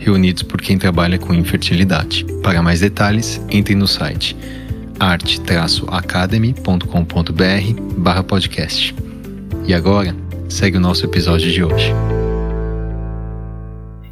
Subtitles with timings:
[0.00, 2.26] reunidos por quem trabalha com infertilidade.
[2.42, 4.36] Para mais detalhes, entre no site
[4.98, 8.94] arte-academy.com.br barra podcast.
[9.66, 10.14] E agora,
[10.48, 11.90] segue o nosso episódio de hoje.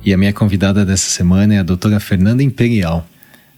[0.02, 3.06] E a minha convidada dessa semana é a doutora Fernanda Imperial.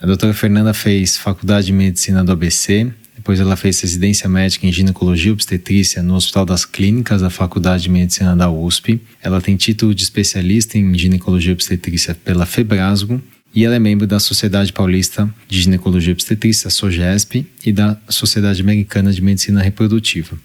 [0.00, 2.92] A doutora Fernanda fez faculdade de medicina do ABC,
[3.30, 7.84] depois ela fez residência médica em ginecologia e obstetrícia no Hospital das Clínicas da Faculdade
[7.84, 9.00] de Medicina da USP.
[9.22, 13.22] Ela tem título de especialista em ginecologia e obstetrícia pela Febrasgo
[13.54, 18.62] e ela é membro da Sociedade Paulista de Ginecologia e Obstetrícia, SOGESP, e da Sociedade
[18.62, 20.36] Americana de Medicina Reprodutiva.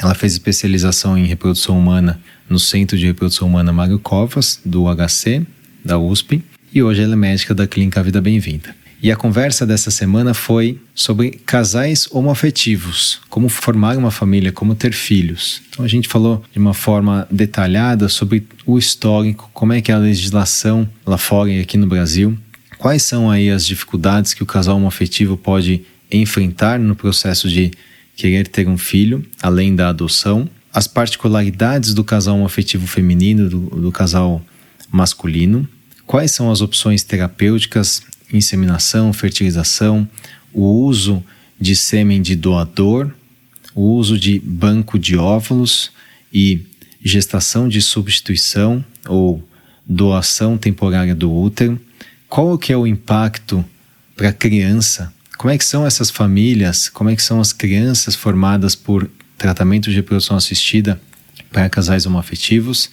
[0.00, 5.46] Ela fez especialização em reprodução humana no Centro de Reprodução Humana Mário Covas, do HC,
[5.84, 6.42] da USP,
[6.72, 8.74] e hoje ela é médica da Clínica Vida Bem-vinda.
[9.02, 14.92] E a conversa dessa semana foi sobre casais homoafetivos, como formar uma família, como ter
[14.92, 15.60] filhos.
[15.68, 19.94] Então a gente falou de uma forma detalhada sobre o histórico, como é que é
[19.96, 22.38] a legislação lá fora e aqui no Brasil,
[22.78, 27.72] quais são aí as dificuldades que o casal homoafetivo pode enfrentar no processo de
[28.14, 33.90] querer ter um filho, além da adoção, as particularidades do casal homoafetivo feminino, do, do
[33.90, 34.40] casal
[34.92, 35.66] masculino,
[36.06, 38.00] quais são as opções terapêuticas
[38.32, 40.08] inseminação, fertilização,
[40.52, 41.22] o uso
[41.60, 43.10] de sêmen de doador,
[43.74, 45.92] o uso de banco de óvulos
[46.32, 46.66] e
[47.02, 49.46] gestação de substituição ou
[49.86, 51.80] doação temporária do útero.
[52.28, 53.64] Qual que é o impacto
[54.16, 55.12] para a criança?
[55.36, 56.88] Como é que são essas famílias?
[56.88, 61.00] Como é que são as crianças formadas por tratamento de reprodução assistida
[61.50, 62.90] para casais homoafetivos?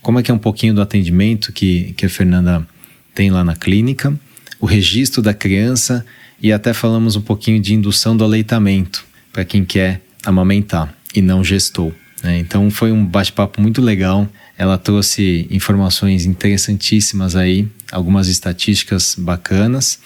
[0.00, 2.66] Como é que é um pouquinho do atendimento que, que a Fernanda
[3.14, 4.18] tem lá na clínica?
[4.60, 6.04] O registro da criança
[6.40, 11.42] e até falamos um pouquinho de indução do aleitamento para quem quer amamentar e não
[11.42, 11.94] gestou.
[12.22, 12.38] Né?
[12.38, 14.28] Então foi um bate-papo muito legal.
[14.56, 19.98] Ela trouxe informações interessantíssimas aí, algumas estatísticas bacanas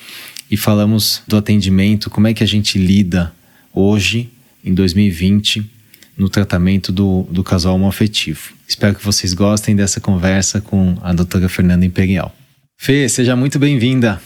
[0.51, 3.33] e falamos do atendimento, como é que a gente lida
[3.73, 4.31] hoje,
[4.65, 5.69] em 2020,
[6.17, 8.53] no tratamento do, do casal homoafetivo.
[8.69, 12.35] Espero que vocês gostem dessa conversa com a doutora Fernanda Imperial.
[12.79, 14.21] Fê, seja muito bem-vinda.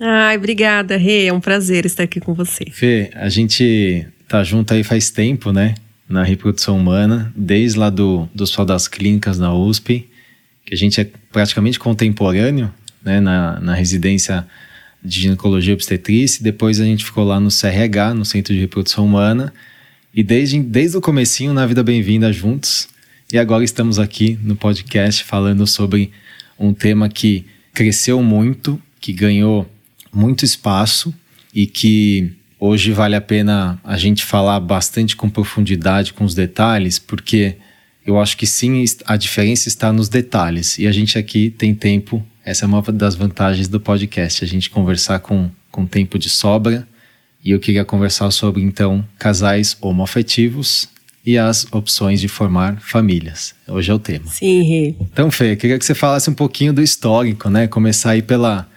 [0.00, 1.26] Ai, obrigada, Rê.
[1.26, 2.66] É um prazer estar aqui com você.
[2.70, 5.74] Fê, a gente tá junto aí faz tempo, né?
[6.08, 10.08] Na reprodução humana, desde lá do, do Sol das Clínicas na USP,
[10.64, 12.72] que a gente é praticamente contemporâneo,
[13.02, 13.20] né?
[13.20, 14.46] Na, na residência
[15.02, 16.42] de ginecologia e obstetrícia.
[16.42, 19.52] Depois a gente ficou lá no CRH, no Centro de Reprodução Humana.
[20.14, 22.88] E desde, desde o comecinho, na Vida Bem-vinda juntos.
[23.32, 26.10] E agora estamos aqui no podcast falando sobre
[26.58, 27.44] um tema que
[27.74, 29.68] cresceu muito, que ganhou
[30.18, 31.14] muito espaço
[31.54, 36.98] e que hoje vale a pena a gente falar bastante com profundidade, com os detalhes,
[36.98, 37.56] porque
[38.04, 40.78] eu acho que sim, a diferença está nos detalhes.
[40.78, 44.70] E a gente aqui tem tempo, essa é uma das vantagens do podcast, a gente
[44.70, 46.86] conversar com, com tempo de sobra.
[47.44, 50.88] E eu queria conversar sobre, então, casais homoafetivos
[51.24, 53.54] e as opções de formar famílias.
[53.68, 54.26] Hoje é o tema.
[54.26, 54.96] Sim.
[55.00, 57.68] Então, Fê, eu queria que você falasse um pouquinho do histórico, né?
[57.68, 58.68] Começar aí pela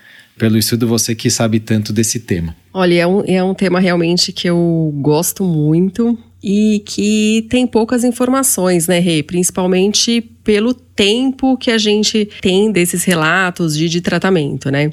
[0.41, 2.56] pelo estudo, você que sabe tanto desse tema.
[2.74, 8.03] Olha, é um, é um tema realmente que eu gosto muito e que tem poucas
[8.03, 9.22] informações, né, Rê?
[9.22, 14.91] Principalmente pelo tempo que a gente tem desses relatos de, de tratamento, né?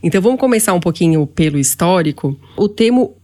[0.00, 2.38] Então vamos começar um pouquinho pelo histórico.
[2.56, 3.16] O termo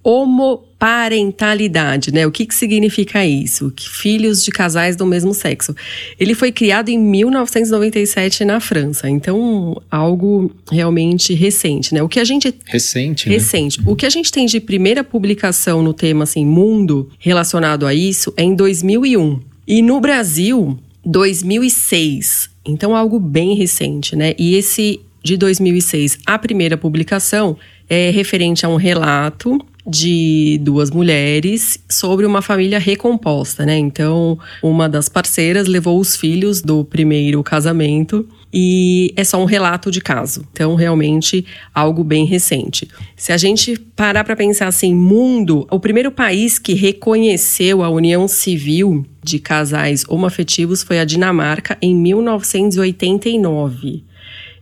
[0.81, 2.27] homoparentalidade, né?
[2.27, 3.71] O que, que significa isso?
[3.71, 5.75] Que filhos de casais do mesmo sexo.
[6.19, 12.03] Ele foi criado em 1997 na França, então algo realmente recente, né?
[12.03, 13.35] O que a gente recente, né?
[13.35, 13.81] recente.
[13.85, 18.33] O que a gente tem de primeira publicação no tema assim mundo relacionado a isso
[18.37, 19.41] é em 2001.
[19.67, 22.51] E no Brasil, 2006.
[22.65, 24.35] Então, algo bem recente, né?
[24.39, 27.57] E esse de 2006, a primeira publicação,
[27.89, 33.79] é referente a um relato de duas mulheres sobre uma família recomposta, né?
[33.79, 39.91] Então, uma das parceiras levou os filhos do primeiro casamento e é só um relato
[39.91, 40.45] de caso.
[40.53, 42.89] Então, realmente, algo bem recente.
[43.17, 48.27] Se a gente parar para pensar assim, mundo, o primeiro país que reconheceu a união
[48.27, 54.10] civil de casais homoafetivos foi a Dinamarca em 1989.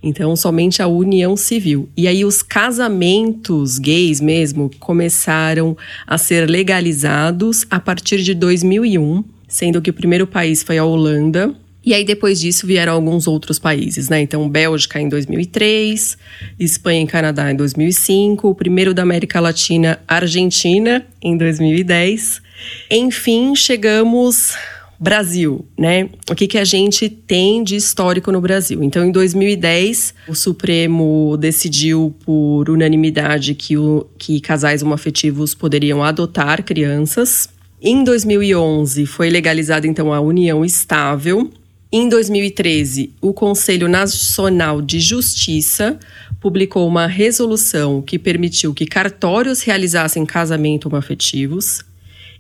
[0.03, 1.89] Então, somente a união civil.
[1.97, 9.83] E aí, os casamentos gays mesmo começaram a ser legalizados a partir de 2001, sendo
[9.83, 11.55] que o primeiro país foi a Holanda.
[11.85, 14.21] E aí, depois disso, vieram alguns outros países, né?
[14.21, 16.19] Então, Bélgica em 2003,
[16.61, 22.43] Espanha e Canadá em 2005, o primeiro da América Latina, Argentina, em 2010.
[22.91, 24.55] Enfim, chegamos
[25.01, 26.09] Brasil, né?
[26.29, 28.83] O que, que a gente tem de histórico no Brasil?
[28.83, 36.65] Então, em 2010, o Supremo decidiu por unanimidade que, o, que casais homoafetivos poderiam adotar
[36.65, 37.49] crianças.
[37.81, 41.49] Em 2011, foi legalizada então a união estável.
[41.93, 45.97] Em 2013, o Conselho Nacional de Justiça
[46.41, 51.85] publicou uma resolução que permitiu que cartórios realizassem casamento homoafetivos.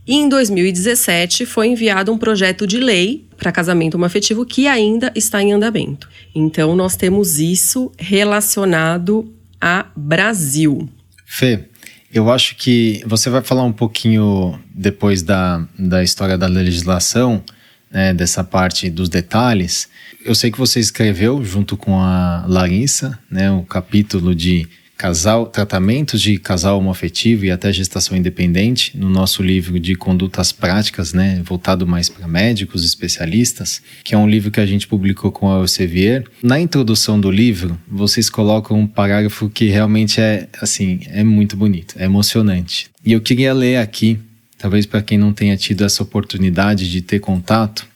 [0.08, 5.42] E em 2017 foi enviado um projeto de lei para casamento homoafetivo que ainda está
[5.42, 6.08] em andamento.
[6.34, 10.88] Então nós temos isso relacionado a Brasil.
[11.26, 11.66] Fê,
[12.10, 17.44] eu acho que você vai falar um pouquinho depois da, da história da legislação,
[17.90, 19.90] né, dessa parte dos detalhes.
[20.24, 24.66] Eu sei que você escreveu junto com a Larissa, né, o capítulo de
[24.98, 31.12] casal, tratamentos de casal homoafetivo e até gestação independente, no nosso livro de condutas práticas,
[31.12, 35.50] né, voltado mais para médicos especialistas, que é um livro que a gente publicou com
[35.50, 36.24] a Elsevier.
[36.42, 41.94] Na introdução do livro, vocês colocam um parágrafo que realmente é, assim, é muito bonito,
[41.96, 42.90] é emocionante.
[43.06, 44.18] E eu queria ler aqui,
[44.58, 47.86] talvez para quem não tenha tido essa oportunidade de ter contato,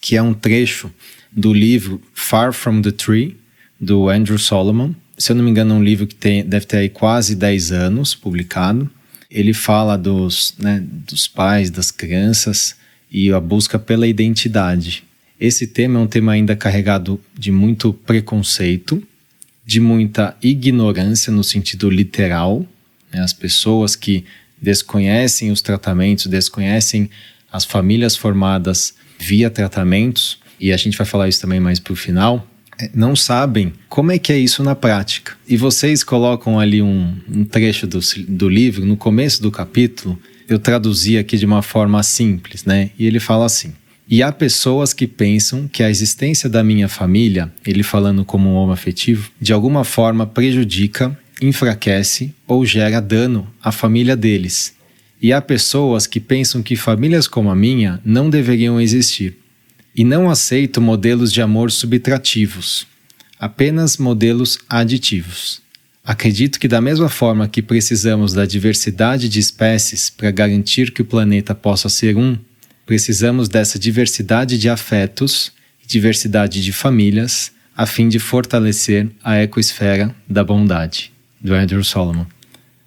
[0.00, 0.90] que é um trecho
[1.30, 3.36] do livro Far From the Tree,
[3.78, 6.78] do Andrew Solomon, se eu não me engano, é um livro que tem, deve ter
[6.78, 8.90] aí quase 10 anos publicado.
[9.30, 12.76] Ele fala dos, né, dos pais, das crianças
[13.10, 15.04] e a busca pela identidade.
[15.40, 19.02] Esse tema é um tema ainda carregado de muito preconceito,
[19.64, 22.66] de muita ignorância no sentido literal.
[23.12, 23.20] Né?
[23.20, 24.24] As pessoas que
[24.60, 27.10] desconhecem os tratamentos, desconhecem
[27.50, 31.96] as famílias formadas via tratamentos, e a gente vai falar isso também mais para o
[31.96, 32.46] final
[32.94, 35.32] não sabem como é que é isso na prática.
[35.48, 40.18] E vocês colocam ali um, um trecho do, do livro, no começo do capítulo,
[40.48, 42.90] eu traduzi aqui de uma forma simples, né?
[42.98, 43.72] E ele fala assim:
[44.08, 48.54] E há pessoas que pensam que a existência da minha família, ele falando como um
[48.54, 54.74] homem afetivo, de alguma forma prejudica, enfraquece ou gera dano à família deles.
[55.20, 59.36] E há pessoas que pensam que famílias como a minha não deveriam existir
[59.96, 62.86] e não aceito modelos de amor subtrativos,
[63.40, 65.62] apenas modelos aditivos.
[66.04, 71.04] Acredito que, da mesma forma que precisamos da diversidade de espécies para garantir que o
[71.04, 72.38] planeta possa ser um,
[72.84, 75.50] precisamos dessa diversidade de afetos
[75.82, 81.12] e diversidade de famílias a fim de fortalecer a ecoesfera da bondade.
[81.40, 82.35] Do Andrew Solomon.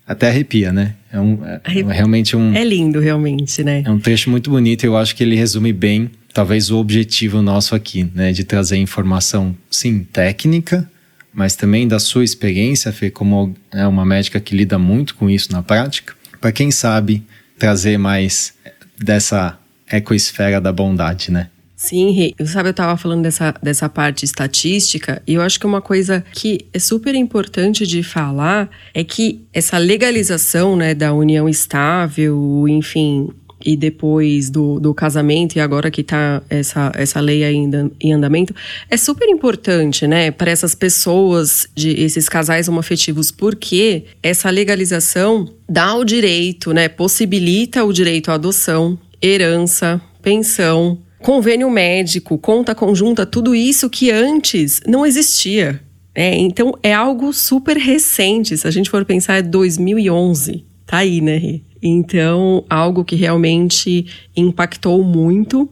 [0.10, 0.96] Até arrepia, né?
[1.14, 2.52] É, um, é, é realmente um.
[2.56, 3.84] É lindo, realmente, né?
[3.86, 4.84] É um trecho muito bonito.
[4.84, 9.56] Eu acho que ele resume bem talvez o objetivo nosso aqui, né, de trazer informação,
[9.70, 10.90] sim, técnica,
[11.34, 15.52] mas também da sua experiência, Fê, como é uma médica que lida muito com isso
[15.52, 17.24] na prática, para quem sabe
[17.58, 18.54] trazer mais
[18.98, 19.60] dessa
[19.92, 21.50] ecoesfera da bondade, né?
[21.80, 22.36] Sim, Rê.
[22.46, 26.66] Sabe, eu estava falando dessa, dessa parte estatística, e eu acho que uma coisa que
[26.74, 33.30] é super importante de falar é que essa legalização né, da união estável, enfim,
[33.66, 38.54] e depois do, do casamento, e agora que está essa, essa lei ainda em andamento,
[38.90, 45.96] é super importante, né, para essas pessoas, de esses casais homoafetivos, porque essa legalização dá
[45.96, 53.54] o direito, né, possibilita o direito à adoção, herança, pensão, convênio médico, conta conjunta, tudo
[53.54, 55.82] isso que antes não existia.
[56.16, 58.58] É, então é algo super recente.
[58.58, 60.66] Se a gente for pensar, é 2011.
[60.86, 61.62] Tá aí, né, Rê?
[61.82, 65.70] Então, algo que realmente impactou muito.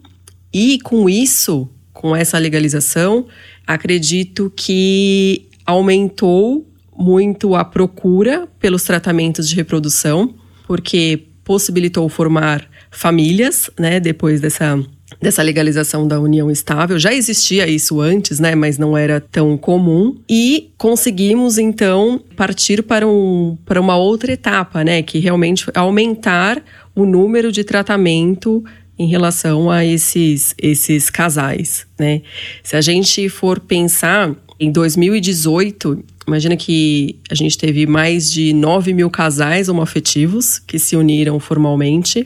[0.53, 3.25] E com isso, com essa legalização,
[3.65, 6.65] acredito que aumentou
[6.97, 10.33] muito a procura pelos tratamentos de reprodução,
[10.65, 14.79] porque possibilitou formar famílias, né, depois dessa
[15.21, 16.99] dessa legalização da união estável.
[16.99, 20.15] Já existia isso antes, né, mas não era tão comum.
[20.29, 26.61] E conseguimos então partir para, um, para uma outra etapa, né, que realmente aumentar
[26.93, 28.63] o número de tratamento
[28.99, 32.23] em relação a esses, esses casais, né?
[32.63, 38.93] Se a gente for pensar em 2018, imagina que a gente teve mais de 9
[38.93, 42.25] mil casais homoafetivos que se uniram formalmente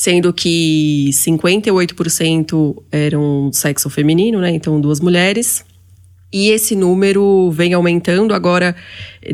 [0.00, 4.50] sendo que 58% eram sexo feminino, né?
[4.50, 5.62] Então, duas mulheres.
[6.32, 8.74] E esse número vem aumentando agora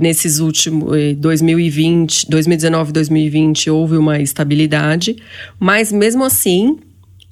[0.00, 5.14] nesses últimos 2020, 2019, 2020 houve uma estabilidade,
[5.60, 6.78] mas mesmo assim,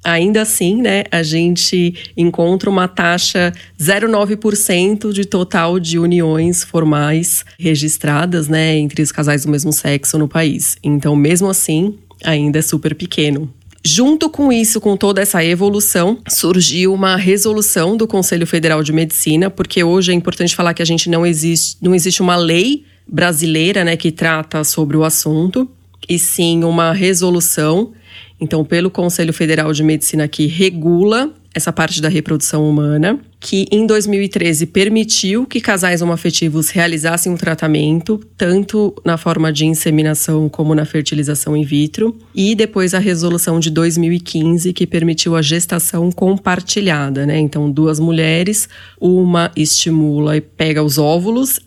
[0.04, 8.46] ainda assim, né, a gente encontra uma taxa 0,9% de total de uniões formais registradas,
[8.46, 10.76] né, entre os casais do mesmo sexo no país.
[10.84, 13.52] Então, mesmo assim, ainda é super pequeno.
[13.86, 19.50] Junto com isso, com toda essa evolução, surgiu uma resolução do Conselho Federal de Medicina,
[19.50, 23.84] porque hoje é importante falar que a gente não existe, não existe uma lei brasileira,
[23.84, 25.68] né, que trata sobre o assunto,
[26.08, 27.92] e sim uma resolução,
[28.40, 33.86] então pelo Conselho Federal de Medicina que regula essa parte da reprodução humana, que em
[33.86, 40.84] 2013 permitiu que casais homoafetivos realizassem um tratamento, tanto na forma de inseminação como na
[40.84, 47.38] fertilização in vitro, e depois a resolução de 2015 que permitiu a gestação compartilhada, né?
[47.38, 48.68] Então, duas mulheres,
[49.00, 51.60] uma estimula e pega os óvulos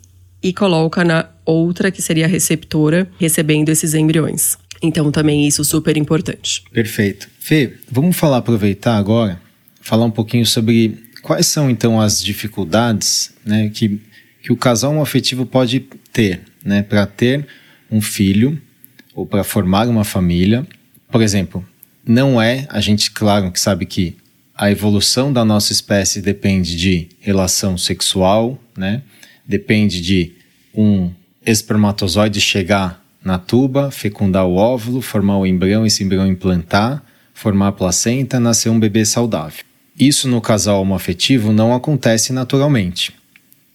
[0.44, 4.58] e coloca na outra que seria a receptora recebendo esses embriões.
[4.84, 6.64] Então, também isso super importante.
[6.72, 7.28] Perfeito.
[7.40, 9.47] Fê, vamos falar, aproveitar agora
[9.88, 14.02] falar um pouquinho sobre quais são então as dificuldades né, que,
[14.44, 15.80] que o casal afetivo pode
[16.12, 17.48] ter né, para ter
[17.90, 18.62] um filho
[19.16, 20.68] ou para formar uma família.
[21.10, 21.66] Por exemplo,
[22.06, 24.18] não é, a gente claro que sabe que
[24.54, 29.04] a evolução da nossa espécie depende de relação sexual, né?
[29.46, 30.34] Depende de
[30.76, 31.12] um
[31.46, 37.02] espermatozoide chegar na tuba, fecundar o óvulo, formar o embrião, esse embrião implantar,
[37.34, 39.67] formar a placenta, nascer um bebê saudável.
[40.00, 43.14] Isso no casal homoafetivo não acontece naturalmente.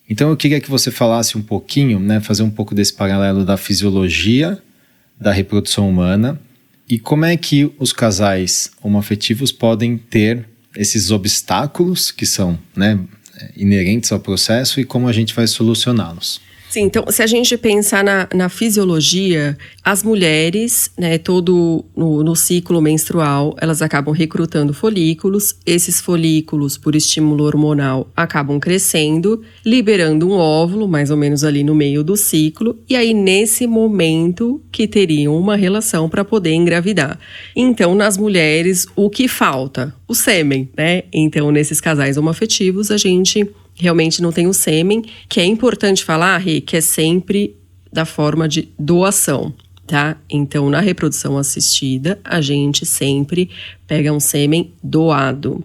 [0.08, 3.56] Então eu queria que você falasse um pouquinho, né, fazer um pouco desse paralelo da
[3.56, 4.60] fisiologia
[5.18, 6.40] da reprodução humana
[6.88, 12.98] e como é que os casais homoafetivos podem ter esses obstáculos que são né,
[13.56, 16.40] inerentes ao processo e como a gente vai solucioná-los.
[16.72, 22.34] Sim, então se a gente pensar na, na fisiologia, as mulheres, né, todo no, no,
[22.34, 25.54] ciclo menstrual, elas acabam recrutando folículos.
[25.66, 31.74] Esses folículos, por estímulo hormonal, acabam crescendo, liberando um óvulo, mais ou menos ali no
[31.74, 37.18] meio do ciclo, e aí nesse momento que teriam uma relação para poder engravidar.
[37.54, 39.94] Então, nas mulheres, o que falta?
[40.08, 41.02] O sêmen, né?
[41.12, 43.46] Então, nesses casais homoafetivos, a gente
[43.82, 47.56] realmente não tem o sêmen, que é importante falar, Rê, que é sempre
[47.92, 49.52] da forma de doação,
[49.86, 50.16] tá?
[50.30, 53.50] Então, na reprodução assistida, a gente sempre
[53.86, 55.64] pega um sêmen doado.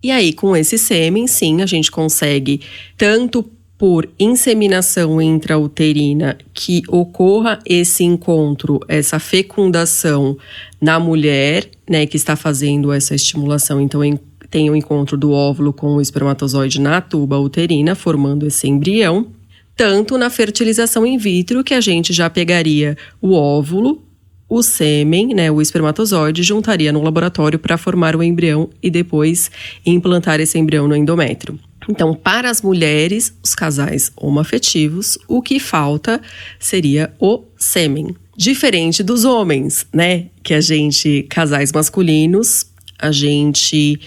[0.00, 2.60] E aí, com esse sêmen, sim, a gente consegue
[2.96, 3.44] tanto
[3.76, 10.36] por inseminação intrauterina que ocorra esse encontro, essa fecundação
[10.80, 14.04] na mulher, né, que está fazendo essa estimulação, então
[14.50, 19.28] tem o encontro do óvulo com o espermatozoide na tuba uterina, formando esse embrião,
[19.76, 24.02] tanto na fertilização in vitro, que a gente já pegaria o óvulo,
[24.48, 29.50] o sêmen, né, o espermatozoide, juntaria no laboratório para formar o embrião e depois
[29.86, 31.58] implantar esse embrião no endométrio.
[31.88, 36.20] Então, para as mulheres, os casais homoafetivos, o que falta
[36.58, 38.14] seria o sêmen.
[38.36, 40.26] Diferente dos homens, né?
[40.42, 42.66] Que a gente, casais masculinos,
[42.98, 44.00] a gente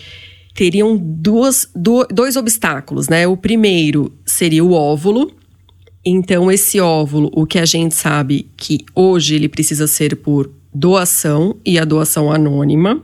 [0.54, 1.68] teriam duas,
[2.12, 3.28] dois obstáculos, né?
[3.28, 5.32] O primeiro seria o óvulo.
[6.06, 11.56] Então, esse óvulo, o que a gente sabe que hoje ele precisa ser por doação
[11.66, 13.02] e a doação anônima,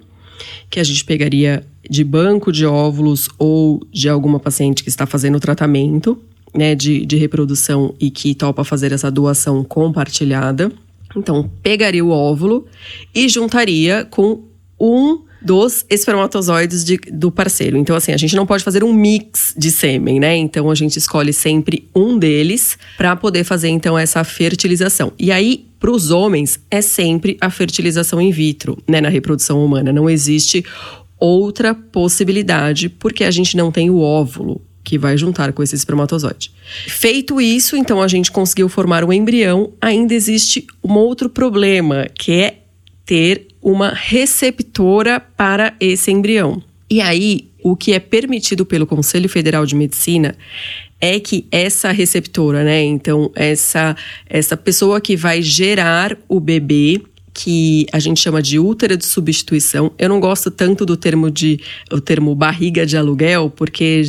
[0.70, 5.39] que a gente pegaria de banco de óvulos ou de alguma paciente que está fazendo
[5.39, 6.20] tratamento
[6.53, 10.72] né, de, de reprodução e que topa fazer essa doação compartilhada.
[11.15, 12.68] Então, pegaria o óvulo
[13.13, 14.44] e juntaria com
[14.79, 17.77] um dos espermatozoides de, do parceiro.
[17.77, 20.36] Então, assim, a gente não pode fazer um mix de sêmen, né?
[20.36, 25.13] Então, a gente escolhe sempre um deles para poder fazer, então, essa fertilização.
[25.17, 29.00] E aí, para os homens, é sempre a fertilização in vitro, né?
[29.00, 29.93] Na reprodução humana.
[29.93, 30.65] Não existe
[31.17, 36.51] outra possibilidade, porque a gente não tem o óvulo que vai juntar com esse espermatozoide.
[36.88, 39.72] Feito isso, então a gente conseguiu formar o embrião.
[39.79, 42.60] Ainda existe um outro problema, que é
[43.05, 46.61] ter uma receptora para esse embrião.
[46.89, 50.35] E aí, o que é permitido pelo Conselho Federal de Medicina
[50.99, 52.83] é que essa receptora, né?
[52.83, 53.95] Então, essa,
[54.27, 57.01] essa pessoa que vai gerar o bebê,
[57.33, 59.91] que a gente chama de útero de substituição.
[59.97, 61.59] Eu não gosto tanto do termo de
[61.91, 64.01] o termo barriga de aluguel, porque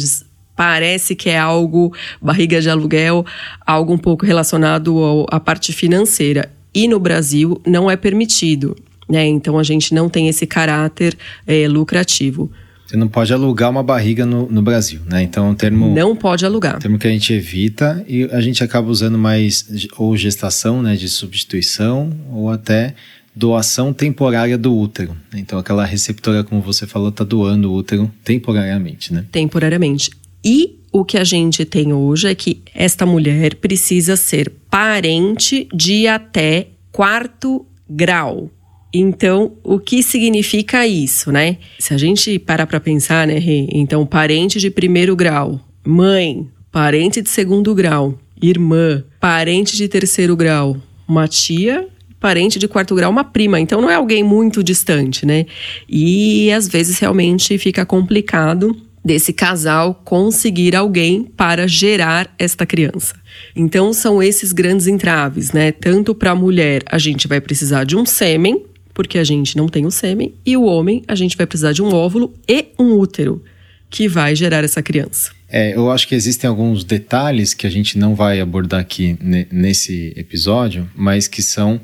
[0.57, 3.25] parece que é algo barriga de aluguel,
[3.64, 6.50] algo um pouco relacionado à parte financeira.
[6.75, 8.76] E no Brasil não é permitido
[9.11, 9.26] né?
[9.26, 12.50] Então a gente não tem esse caráter é, lucrativo.
[12.87, 15.23] Você não pode alugar uma barriga no, no Brasil, né?
[15.23, 15.95] Então é um termo.
[15.95, 16.76] Não pode alugar.
[16.76, 20.97] Um termo que a gente evita e a gente acaba usando mais ou gestação, né,
[20.97, 22.95] de substituição, ou até
[23.35, 25.17] doação temporária do útero.
[25.35, 29.25] Então aquela receptora, como você falou, está doando o útero temporariamente, né?
[29.31, 30.11] Temporariamente.
[30.45, 36.09] E o que a gente tem hoje é que esta mulher precisa ser parente de
[36.09, 38.50] até quarto grau.
[38.93, 41.59] Então, o que significa isso, né?
[41.79, 43.69] Se a gente parar para pensar, né, Rê?
[43.73, 50.77] Então, parente de primeiro grau, mãe, parente de segundo grau, irmã, parente de terceiro grau,
[51.07, 51.87] uma tia,
[52.19, 53.61] parente de quarto grau, uma prima.
[53.61, 55.47] Então, não é alguém muito distante, né?
[55.89, 63.15] E às vezes realmente fica complicado desse casal conseguir alguém para gerar esta criança.
[63.57, 65.73] Então são esses grandes entraves, né?
[65.73, 68.63] Tanto para a mulher, a gente vai precisar de um sêmen,
[68.95, 71.83] porque a gente não tem o sêmen, e o homem, a gente vai precisar de
[71.83, 73.43] um óvulo e um útero
[73.89, 75.33] que vai gerar essa criança.
[75.49, 79.19] É, eu acho que existem alguns detalhes que a gente não vai abordar aqui
[79.51, 81.81] nesse episódio, mas que são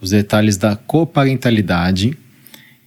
[0.00, 2.16] os detalhes da coparentalidade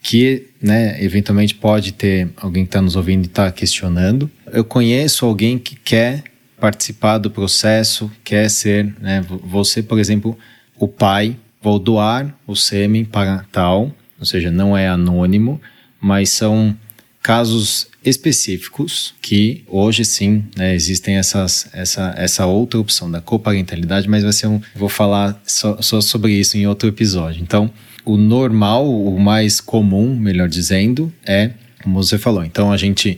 [0.02, 4.30] que, né, eventualmente pode ter alguém que está nos ouvindo e está questionando.
[4.52, 6.24] Eu conheço alguém que quer
[6.60, 10.38] participar do processo, quer ser, né, você, por exemplo,
[10.78, 15.60] o pai, vou doar o sêmen para tal, ou seja, não é anônimo,
[16.00, 16.78] mas são
[17.22, 24.24] casos específicos que hoje sim né, existem essas, essa, essa outra opção da coparentalidade, mas
[24.24, 27.42] vai ser um, vou falar só, só sobre isso em outro episódio.
[27.42, 27.72] Então,
[28.04, 31.52] o normal, o mais comum, melhor dizendo, é
[31.82, 32.44] como você falou.
[32.44, 33.18] Então a gente,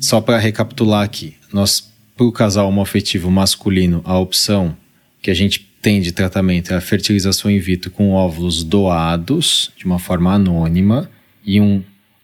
[0.00, 4.76] só para recapitular aqui, nós, para o casal homoafetivo masculino, a opção
[5.22, 9.84] que a gente tem de tratamento é a fertilização in vitro com óvulos doados de
[9.84, 11.08] uma forma anônima
[11.44, 11.80] e um,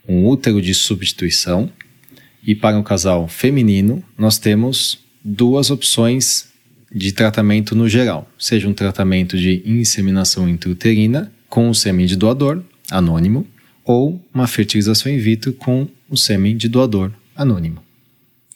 [0.09, 1.71] um útero de substituição.
[2.45, 6.49] E para o casal feminino, nós temos duas opções
[6.93, 12.65] de tratamento no geral, seja um tratamento de inseminação intrauterina com o sêmen de doador
[12.91, 13.47] anônimo
[13.85, 17.81] ou uma fertilização in vitro com o sêmen de doador anônimo.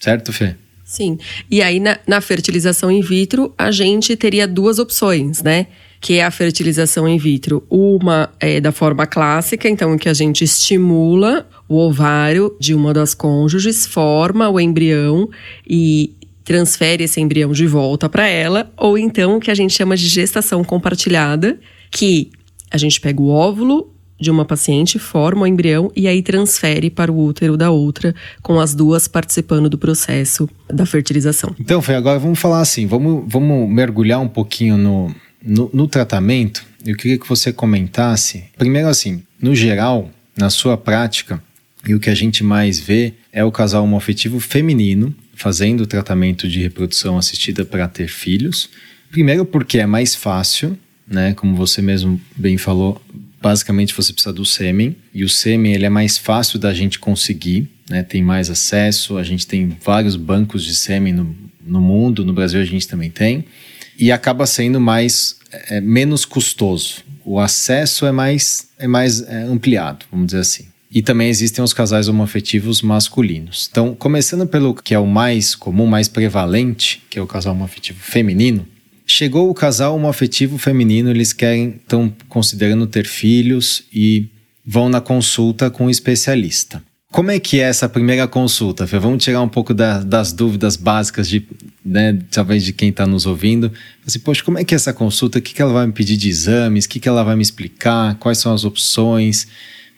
[0.00, 0.56] Certo, Fê?
[0.86, 1.18] Sim.
[1.50, 5.66] E aí, na, na, fertilização in vitro, a gente teria duas opções, né?
[6.00, 7.64] Que é a fertilização in vitro.
[7.68, 13.14] Uma é da forma clássica, então, que a gente estimula o ovário de uma das
[13.14, 15.28] cônjuges, forma o embrião
[15.68, 19.96] e transfere esse embrião de volta para ela, ou então o que a gente chama
[19.96, 21.58] de gestação compartilhada,
[21.90, 22.30] que
[22.70, 27.12] a gente pega o óvulo de uma paciente, forma o embrião e aí transfere para
[27.12, 31.54] o útero da outra, com as duas participando do processo da fertilização.
[31.58, 36.64] Então, Fê, agora vamos falar assim, vamos, vamos mergulhar um pouquinho no, no, no tratamento.
[36.84, 41.42] Eu queria que você comentasse, primeiro assim, no geral, na sua prática,
[41.86, 46.48] e o que a gente mais vê é o casal homoafetivo feminino fazendo o tratamento
[46.48, 48.70] de reprodução assistida para ter filhos.
[49.10, 50.76] Primeiro porque é mais fácil,
[51.06, 51.34] né?
[51.34, 53.00] Como você mesmo bem falou,
[53.46, 57.68] basicamente você precisa do sêmen e o sêmen ele é mais fácil da gente conseguir,
[57.88, 58.02] né?
[58.02, 61.32] Tem mais acesso, a gente tem vários bancos de sêmen no,
[61.64, 63.44] no mundo, no Brasil a gente também tem
[63.96, 65.36] e acaba sendo mais
[65.70, 67.04] é, menos custoso.
[67.24, 70.64] O acesso é mais é mais é, ampliado, vamos dizer assim.
[70.90, 73.68] E também existem os casais homoafetivos masculinos.
[73.70, 78.00] Então, começando pelo que é o mais comum, mais prevalente, que é o casal homoafetivo
[78.00, 78.66] feminino,
[79.08, 84.26] Chegou o casal homoafetivo feminino, eles querem, estão considerando ter filhos e
[84.66, 86.82] vão na consulta com um especialista.
[87.12, 88.98] Como é que é essa primeira consulta, Fê?
[88.98, 91.46] Vamos tirar um pouco da, das dúvidas básicas de,
[91.84, 93.72] né, talvez de quem está nos ouvindo.
[94.04, 95.38] Assim, poxa, como é que é essa consulta?
[95.38, 96.84] O que, que ela vai me pedir de exames?
[96.84, 98.16] O que, que ela vai me explicar?
[98.16, 99.46] Quais são as opções?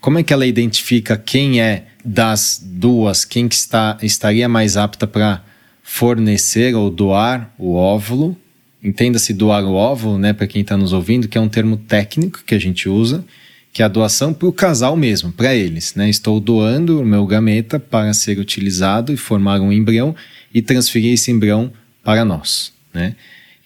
[0.03, 5.07] Como é que ela identifica quem é das duas, quem que está, estaria mais apta
[5.07, 5.43] para
[5.83, 8.37] fornecer ou doar o óvulo
[8.83, 12.43] entenda-se doar o óvulo, né, para quem está nos ouvindo, que é um termo técnico
[12.45, 13.25] que a gente usa,
[13.73, 15.95] que é a doação para o casal mesmo, para eles.
[15.95, 16.09] Né?
[16.09, 20.15] Estou doando o meu gameta para ser utilizado e formar um embrião
[20.53, 22.73] e transferir esse embrião para nós.
[22.93, 23.15] Né?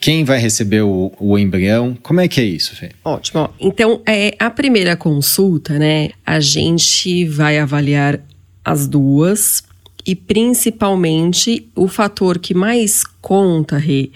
[0.01, 1.97] Quem vai receber o, o, embrião?
[2.03, 2.91] Como é que é isso, Fê?
[3.05, 3.49] Ótimo.
[3.61, 6.11] Então, é, a primeira consulta, né?
[6.27, 8.19] A gente vai avaliar
[8.65, 9.63] as duas
[10.07, 14.11] e principalmente o fator que mais conta, Rê,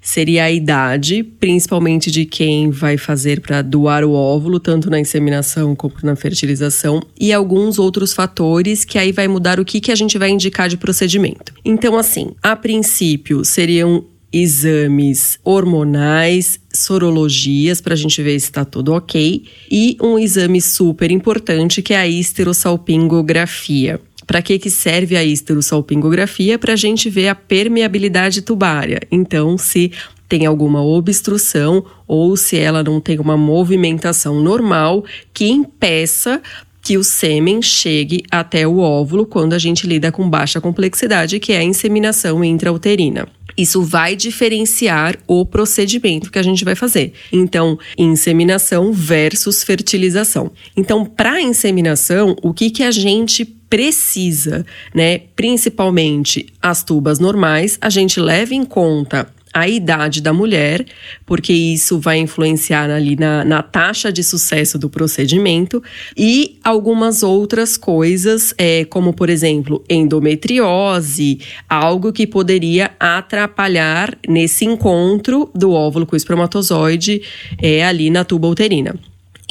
[0.00, 5.74] seria a idade, principalmente de quem vai fazer para doar o óvulo, tanto na inseminação
[5.74, 9.94] como na fertilização, e alguns outros fatores que aí vai mudar o que, que a
[9.94, 11.52] gente vai indicar de procedimento.
[11.64, 18.92] Então, assim, a princípio seriam exames hormonais, sorologias para a gente ver se está tudo
[18.92, 25.24] ok, e um exame super importante que é a histerossalpingografia Para que, que serve a
[25.24, 26.56] histerosalpingografia?
[26.56, 29.00] Para a gente ver a permeabilidade tubária.
[29.10, 29.90] Então, se
[30.28, 36.40] tem alguma obstrução ou se ela não tem uma movimentação normal que impeça
[36.80, 41.52] que o sêmen chegue até o óvulo quando a gente lida com baixa complexidade, que
[41.52, 43.26] é a inseminação intrauterina.
[43.60, 47.12] Isso vai diferenciar o procedimento que a gente vai fazer.
[47.32, 50.50] Então, inseminação versus fertilização.
[50.76, 55.18] Então, para inseminação, o que, que a gente precisa, né?
[55.36, 60.84] Principalmente as tubas normais, a gente leva em conta a idade da mulher,
[61.26, 65.82] porque isso vai influenciar ali na, na taxa de sucesso do procedimento,
[66.16, 75.50] e algumas outras coisas, é, como por exemplo, endometriose, algo que poderia atrapalhar nesse encontro
[75.54, 77.22] do óvulo com o espermatozoide
[77.60, 78.94] é, ali na tuba uterina.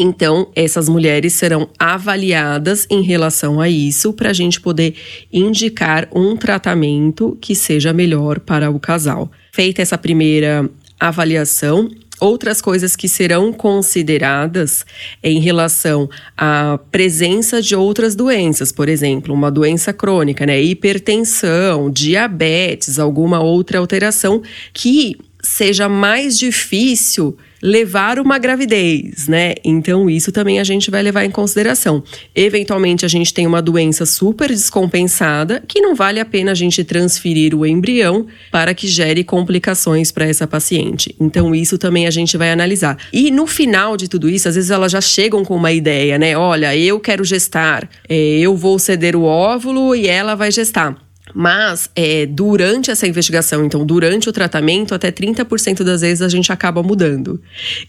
[0.01, 4.95] Então, essas mulheres serão avaliadas em relação a isso para a gente poder
[5.31, 9.29] indicar um tratamento que seja melhor para o casal.
[9.51, 14.85] Feita essa primeira avaliação, Outras coisas que serão consideradas
[15.23, 22.99] em relação à presença de outras doenças, por exemplo, uma doença crônica, né, hipertensão, diabetes,
[22.99, 24.41] alguma outra alteração
[24.73, 29.55] que seja mais difícil levar uma gravidez, né?
[29.63, 32.03] Então, isso também a gente vai levar em consideração.
[32.35, 36.83] Eventualmente, a gente tem uma doença super descompensada que não vale a pena a gente
[36.83, 41.15] transferir o embrião para que gere complicações para essa paciente.
[41.19, 42.97] Então, isso também a gente vai analisar.
[43.11, 46.37] E no final de tudo isso, às vezes elas já chegam com uma ideia, né?
[46.37, 51.08] Olha, eu quero gestar, é, eu vou ceder o óvulo e ela vai gestar.
[51.33, 56.51] Mas é, durante essa investigação, então durante o tratamento, até 30% das vezes a gente
[56.51, 57.41] acaba mudando.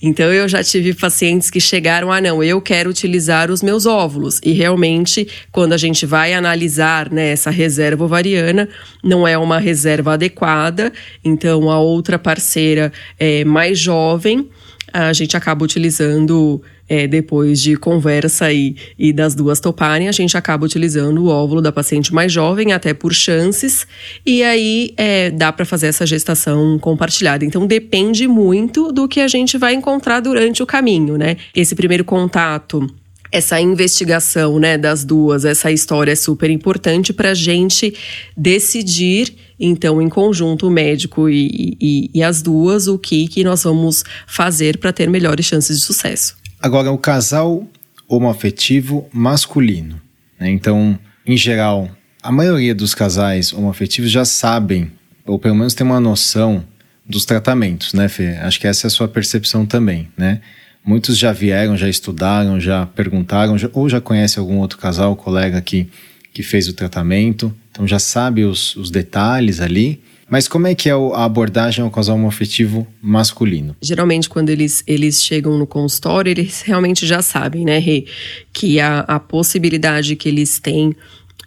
[0.02, 4.40] Então eu já tive pacientes que chegaram, ah não, eu quero utilizar os meus óvulos.
[4.44, 8.68] E realmente, quando a gente vai analisar né, essa reserva ovariana,
[9.02, 10.92] não é uma reserva adequada.
[11.24, 14.48] Então a outra parceira é mais jovem,
[14.92, 20.36] a gente acaba utilizando é, depois de conversa e, e das duas toparem, a gente
[20.36, 23.86] acaba utilizando o óvulo da paciente mais jovem, até por chances,
[24.26, 27.44] e aí é, dá para fazer essa gestação compartilhada.
[27.44, 31.36] Então depende muito do que a gente vai encontrar durante o caminho, né?
[31.54, 32.86] Esse primeiro contato
[33.32, 37.94] essa investigação né, das duas, essa história é super importante para a gente
[38.36, 43.62] decidir, então, em conjunto, o médico e, e, e as duas, o que, que nós
[43.62, 46.34] vamos fazer para ter melhores chances de sucesso.
[46.60, 47.66] Agora, o casal
[48.08, 50.00] homoafetivo masculino.
[50.38, 50.50] Né?
[50.50, 51.88] Então, em geral,
[52.22, 54.90] a maioria dos casais homoafetivos já sabem,
[55.24, 56.64] ou pelo menos tem uma noção
[57.06, 58.36] dos tratamentos, né, Fê?
[58.36, 60.40] Acho que essa é a sua percepção também, né?
[60.84, 65.60] Muitos já vieram, já estudaram, já perguntaram, já, ou já conhece algum outro casal, colega
[65.60, 65.88] que,
[66.32, 70.00] que fez o tratamento, então já sabe os, os detalhes ali.
[70.28, 73.74] Mas como é que é a abordagem ao casal homoafetivo masculino?
[73.82, 78.06] Geralmente, quando eles, eles chegam no consultório, eles realmente já sabem, né, Rê,
[78.52, 80.94] que a, a possibilidade que eles têm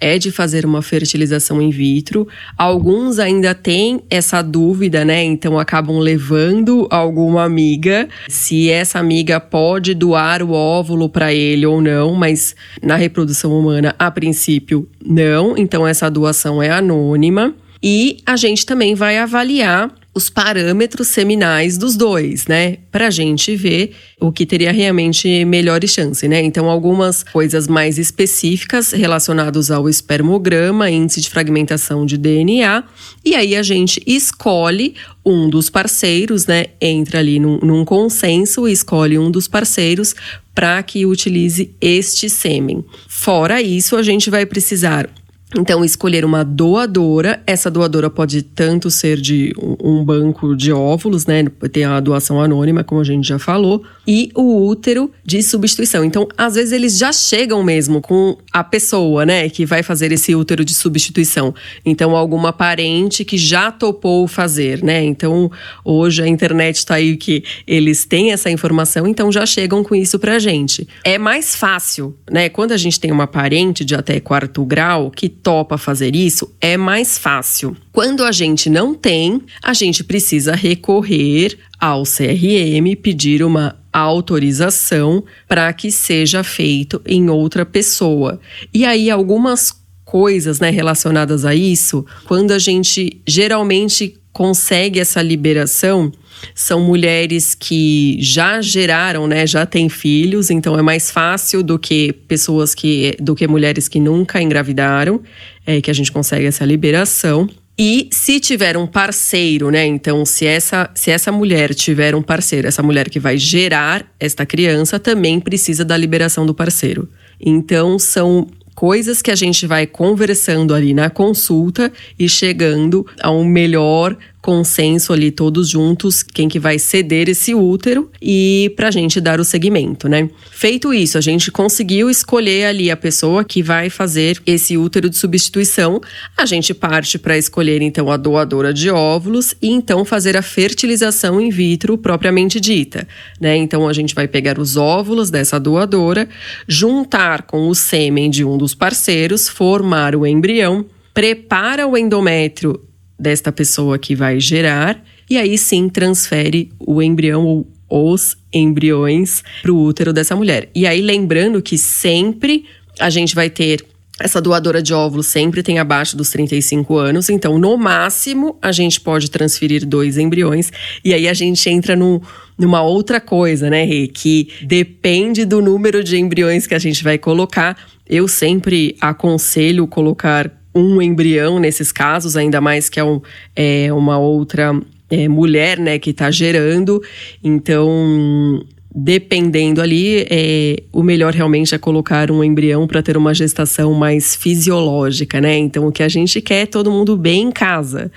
[0.03, 2.27] é de fazer uma fertilização in vitro.
[2.57, 5.23] Alguns ainda têm essa dúvida, né?
[5.23, 11.81] Então acabam levando alguma amiga, se essa amiga pode doar o óvulo para ele ou
[11.81, 15.57] não, mas na reprodução humana, a princípio, não.
[15.57, 17.55] Então essa doação é anônima.
[17.81, 22.77] E a gente também vai avaliar os parâmetros seminais dos dois, né?
[22.91, 26.41] Pra gente ver o que teria realmente melhores chances, né?
[26.43, 32.83] Então, algumas coisas mais específicas relacionadas ao espermograma, índice de fragmentação de DNA,
[33.25, 34.95] e aí a gente escolhe
[35.25, 36.65] um dos parceiros, né?
[36.79, 40.13] Entra ali num, num consenso e escolhe um dos parceiros
[40.53, 42.85] para que utilize este sêmen.
[43.07, 45.09] Fora isso, a gente vai precisar
[45.55, 47.41] então, escolher uma doadora.
[47.45, 51.43] Essa doadora pode tanto ser de um banco de óvulos, né?
[51.71, 56.03] Tem a doação anônima, como a gente já falou, e o útero de substituição.
[56.03, 60.35] Então, às vezes eles já chegam mesmo com a pessoa, né, que vai fazer esse
[60.35, 61.53] útero de substituição.
[61.85, 65.03] Então, alguma parente que já topou fazer, né?
[65.03, 65.51] Então,
[65.83, 70.19] hoje a internet está aí que eles têm essa informação, então já chegam com isso
[70.19, 70.87] pra gente.
[71.03, 72.49] É mais fácil, né?
[72.49, 76.77] Quando a gente tem uma parente de até quarto grau que topa fazer isso, é
[76.77, 77.75] mais fácil.
[77.91, 85.71] Quando a gente não tem, a gente precisa recorrer ao CRM, pedir uma autorização para
[85.73, 88.39] que seja feito em outra pessoa.
[88.73, 96.11] E aí algumas coisas, né, relacionadas a isso, quando a gente geralmente consegue essa liberação
[96.53, 102.11] são mulheres que já geraram, né, já têm filhos, então é mais fácil do que
[102.27, 105.21] pessoas que do que mulheres que nunca engravidaram,
[105.65, 107.47] é, que a gente consegue essa liberação.
[107.77, 109.83] E se tiver um parceiro, né?
[109.83, 114.45] Então, se essa, se essa mulher tiver um parceiro, essa mulher que vai gerar esta
[114.45, 117.09] criança também precisa da liberação do parceiro.
[117.41, 123.45] Então, são coisas que a gente vai conversando ali na consulta e chegando a um
[123.45, 129.39] melhor consenso ali todos juntos, quem que vai ceder esse útero e pra gente dar
[129.39, 130.29] o segmento, né?
[130.51, 135.15] Feito isso, a gente conseguiu escolher ali a pessoa que vai fazer esse útero de
[135.15, 136.01] substituição.
[136.35, 141.39] A gente parte para escolher então a doadora de óvulos e então fazer a fertilização
[141.39, 143.07] in vitro propriamente dita,
[143.39, 143.55] né?
[143.55, 146.27] Então a gente vai pegar os óvulos dessa doadora,
[146.67, 152.81] juntar com o sêmen de um dos parceiros, formar o embrião, prepara o endométrio
[153.17, 157.67] desta pessoa que vai gerar, e aí sim transfere o embrião ou
[158.13, 160.69] os embriões para o útero dessa mulher.
[160.73, 162.65] E aí lembrando que sempre
[162.99, 163.85] a gente vai ter
[164.19, 169.01] essa doadora de óvulos sempre tem abaixo dos 35 anos, então no máximo a gente
[169.01, 170.71] pode transferir dois embriões
[171.03, 172.21] e aí a gente entra num,
[172.57, 174.07] numa outra coisa, né, Rê?
[174.07, 177.75] Que depende do número de embriões que a gente vai colocar.
[178.07, 183.21] Eu sempre aconselho colocar um embrião nesses casos, ainda mais que é, um,
[183.55, 184.73] é uma outra
[185.09, 187.01] é, mulher, né, que está gerando.
[187.43, 193.93] Então, dependendo ali, é, o melhor realmente é colocar um embrião para ter uma gestação
[193.93, 195.57] mais fisiológica, né?
[195.57, 198.11] Então, o que a gente quer é todo mundo bem em casa.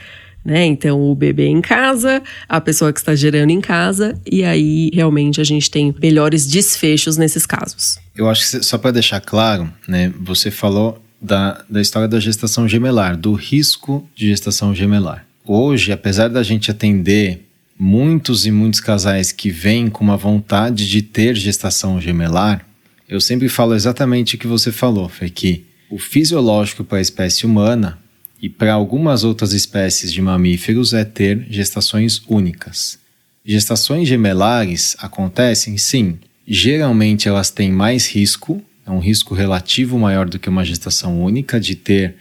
[0.45, 0.65] Né?
[0.65, 5.41] Então, o bebê em casa, a pessoa que está gerando em casa, e aí realmente
[5.41, 7.99] a gente tem melhores desfechos nesses casos.
[8.15, 10.13] Eu acho que só para deixar claro, né?
[10.21, 15.27] Você falou da, da história da gestação gemelar, do risco de gestação gemelar.
[15.45, 17.47] Hoje, apesar da gente atender
[17.79, 22.67] muitos e muitos casais que vêm com uma vontade de ter gestação gemelar,
[23.09, 27.47] eu sempre falo exatamente o que você falou, foi que o fisiológico para a espécie
[27.47, 27.99] humana
[28.43, 32.99] e para algumas outras espécies de mamíferos é ter gestações únicas.
[33.45, 36.19] Gestações gemelares acontecem, sim.
[36.47, 41.59] Geralmente elas têm mais risco é um risco relativo maior do que uma gestação única
[41.59, 42.15] de ter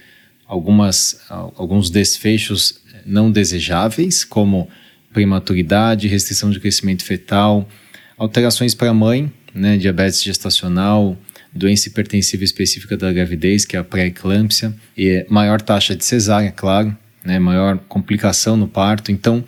[0.48, 4.68] algumas, alguns desfechos não desejáveis, como
[5.14, 7.70] prematuridade, restrição de crescimento fetal,
[8.18, 11.18] alterações para a mãe, né, diabetes gestacional,
[11.54, 16.96] doença hipertensiva específica da gravidez, que é a pré-eclâmpsia, e maior taxa de cesárea, claro,
[17.24, 19.12] né, maior complicação no parto.
[19.12, 19.44] Então,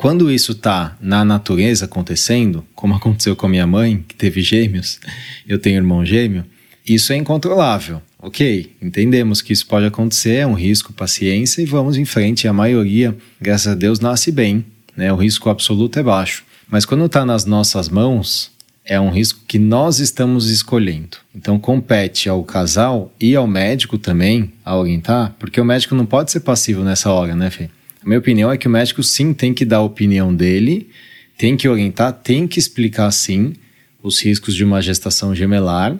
[0.00, 4.98] quando isso está na natureza acontecendo, como aconteceu com a minha mãe, que teve gêmeos,
[5.46, 6.42] eu tenho irmão gêmeo,
[6.88, 8.00] isso é incontrolável.
[8.18, 12.48] Ok, entendemos que isso pode acontecer, é um risco, paciência e vamos em frente.
[12.48, 14.64] A maioria, graças a Deus, nasce bem,
[14.96, 15.12] né?
[15.12, 16.44] o risco absoluto é baixo.
[16.66, 18.50] Mas quando está nas nossas mãos,
[18.84, 21.18] é um risco que nós estamos escolhendo.
[21.34, 26.30] Então compete ao casal e ao médico também a orientar, porque o médico não pode
[26.30, 27.68] ser passivo nessa hora, né, Fê?
[28.02, 30.88] A minha opinião é que o médico sim tem que dar a opinião dele,
[31.36, 33.54] tem que orientar, tem que explicar sim
[34.02, 35.98] os riscos de uma gestação gemelar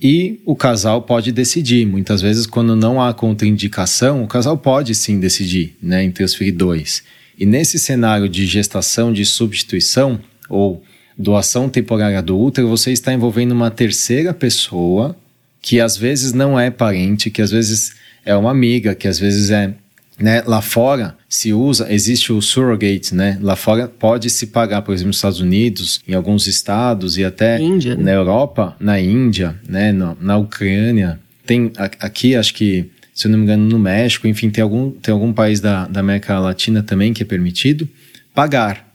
[0.00, 1.86] e o casal pode decidir.
[1.86, 7.02] Muitas vezes, quando não há contraindicação, o casal pode sim decidir né, em transferir dois.
[7.38, 10.82] E nesse cenário de gestação de substituição ou
[11.16, 15.16] doação temporária do útero, você está envolvendo uma terceira pessoa
[15.60, 19.50] que às vezes não é parente, que às vezes é uma amiga, que às vezes
[19.50, 19.74] é
[20.22, 23.38] né, lá fora se usa, existe o surrogate, né?
[23.42, 27.60] Lá fora pode se pagar, por exemplo, nos Estados Unidos, em alguns estados e até
[27.60, 28.04] Índia, né?
[28.04, 31.18] na Europa, na Índia, né, na, na Ucrânia.
[31.44, 35.12] Tem aqui, acho que, se eu não me engano, no México, enfim, tem algum, tem
[35.12, 37.88] algum país da, da América Latina também que é permitido
[38.32, 38.88] pagar.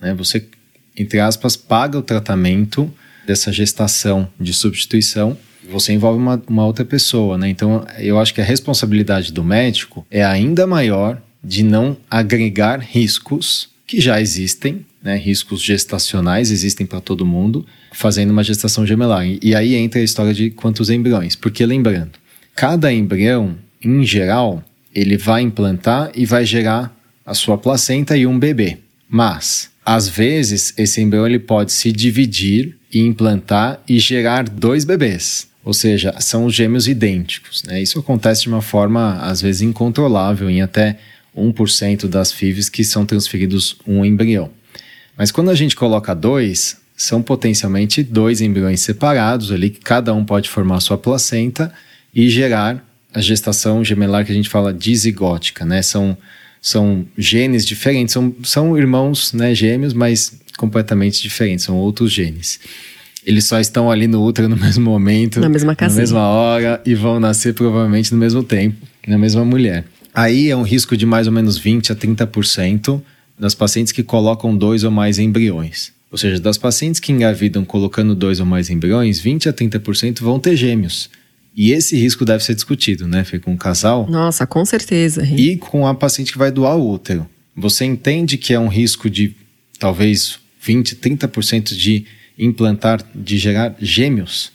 [0.00, 0.12] Né?
[0.14, 0.46] Você,
[0.94, 2.92] entre aspas, paga o tratamento
[3.26, 5.34] dessa gestação de substituição
[5.70, 7.48] você envolve uma, uma outra pessoa, né?
[7.48, 13.68] Então, eu acho que a responsabilidade do médico é ainda maior de não agregar riscos
[13.86, 15.16] que já existem, né?
[15.16, 19.26] Riscos gestacionais existem para todo mundo, fazendo uma gestação gemelar.
[19.26, 21.36] E aí entra a história de quantos embriões.
[21.36, 22.12] Porque lembrando,
[22.54, 26.94] cada embrião, em geral, ele vai implantar e vai gerar
[27.26, 28.78] a sua placenta e um bebê.
[29.08, 35.48] Mas, às vezes, esse embrião ele pode se dividir e implantar e gerar dois bebês.
[35.64, 37.62] Ou seja, são os gêmeos idênticos.
[37.64, 37.82] Né?
[37.82, 40.98] Isso acontece de uma forma, às vezes, incontrolável, em até
[41.36, 44.50] 1% das FIVs que são transferidos um embrião.
[45.16, 50.24] Mas quando a gente coloca dois, são potencialmente dois embriões separados ali, que cada um
[50.24, 51.72] pode formar sua placenta
[52.14, 55.82] e gerar a gestação gemelar que a gente fala dizigótica, né?
[55.82, 56.16] São,
[56.60, 62.60] são genes diferentes, são, são irmãos né, gêmeos, mas completamente diferentes, são outros genes.
[63.24, 65.96] Eles só estão ali no útero no mesmo momento, na mesma casinha.
[65.96, 69.84] na mesma hora e vão nascer provavelmente no mesmo tempo, na mesma mulher.
[70.14, 73.00] Aí é um risco de mais ou menos 20 a 30%
[73.38, 75.92] das pacientes que colocam dois ou mais embriões.
[76.10, 80.38] Ou seja, das pacientes que engravidam colocando dois ou mais embriões, 20 a 30% vão
[80.38, 81.10] ter gêmeos.
[81.56, 84.08] E esse risco deve ser discutido, né, Fê, com o casal.
[84.08, 85.24] Nossa, com certeza.
[85.24, 87.28] E com a paciente que vai doar o útero.
[87.56, 89.34] Você entende que é um risco de
[89.78, 92.04] talvez 20, 30% de
[92.38, 94.52] implantar, de gerar gêmeos?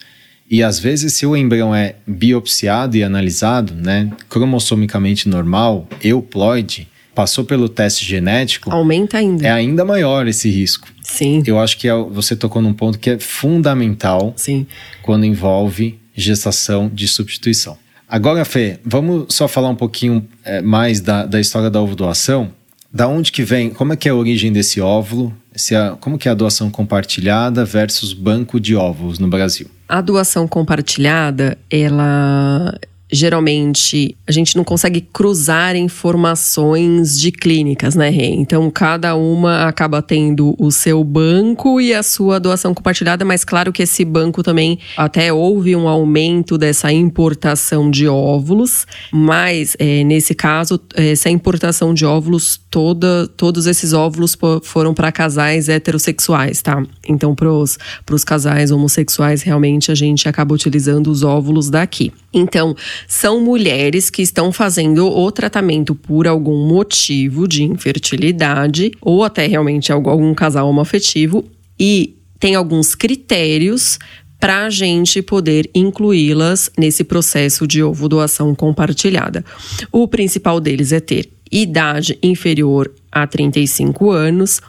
[0.49, 7.43] E às vezes, se o embrião é biopsiado e analisado, né, cromossomicamente normal, euploide, passou
[7.43, 9.45] pelo teste genético, aumenta ainda.
[9.45, 10.87] É ainda maior esse risco.
[11.03, 11.43] Sim.
[11.45, 14.65] Eu acho que é, você tocou num ponto que é fundamental Sim.
[15.03, 17.77] quando envolve gestação de substituição.
[18.07, 22.51] Agora, Fê, vamos só falar um pouquinho é, mais da, da história da ovo-doação.
[22.91, 25.31] Da onde que vem, como é que é a origem desse óvulo?
[25.55, 29.69] Se a, como que é a doação compartilhada versus banco de óvulos no Brasil?
[29.87, 32.77] A doação compartilhada, ela
[33.11, 38.27] geralmente a gente não consegue cruzar informações de clínicas, né, Rê?
[38.27, 43.73] Então, cada uma acaba tendo o seu banco e a sua doação compartilhada, mas claro
[43.73, 50.35] que esse banco também até houve um aumento dessa importação de óvulos, mas é, nesse
[50.35, 56.83] caso, essa importação de óvulos, toda, todos esses óvulos foram para casais heterossexuais, tá?
[57.07, 62.13] Então, para os casais homossexuais, realmente a gente acaba utilizando os óvulos daqui.
[62.31, 62.75] Então,
[63.07, 69.91] são mulheres que estão fazendo o tratamento por algum motivo de infertilidade ou até realmente
[69.91, 71.45] algum casal homoafetivo
[71.79, 73.99] e tem alguns critérios
[74.39, 79.43] para a gente poder incluí-las nesse processo de ovo doação compartilhada.
[79.91, 84.61] O principal deles é ter idade inferior a 35 anos,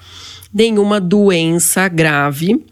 [0.53, 2.65] nenhuma doença grave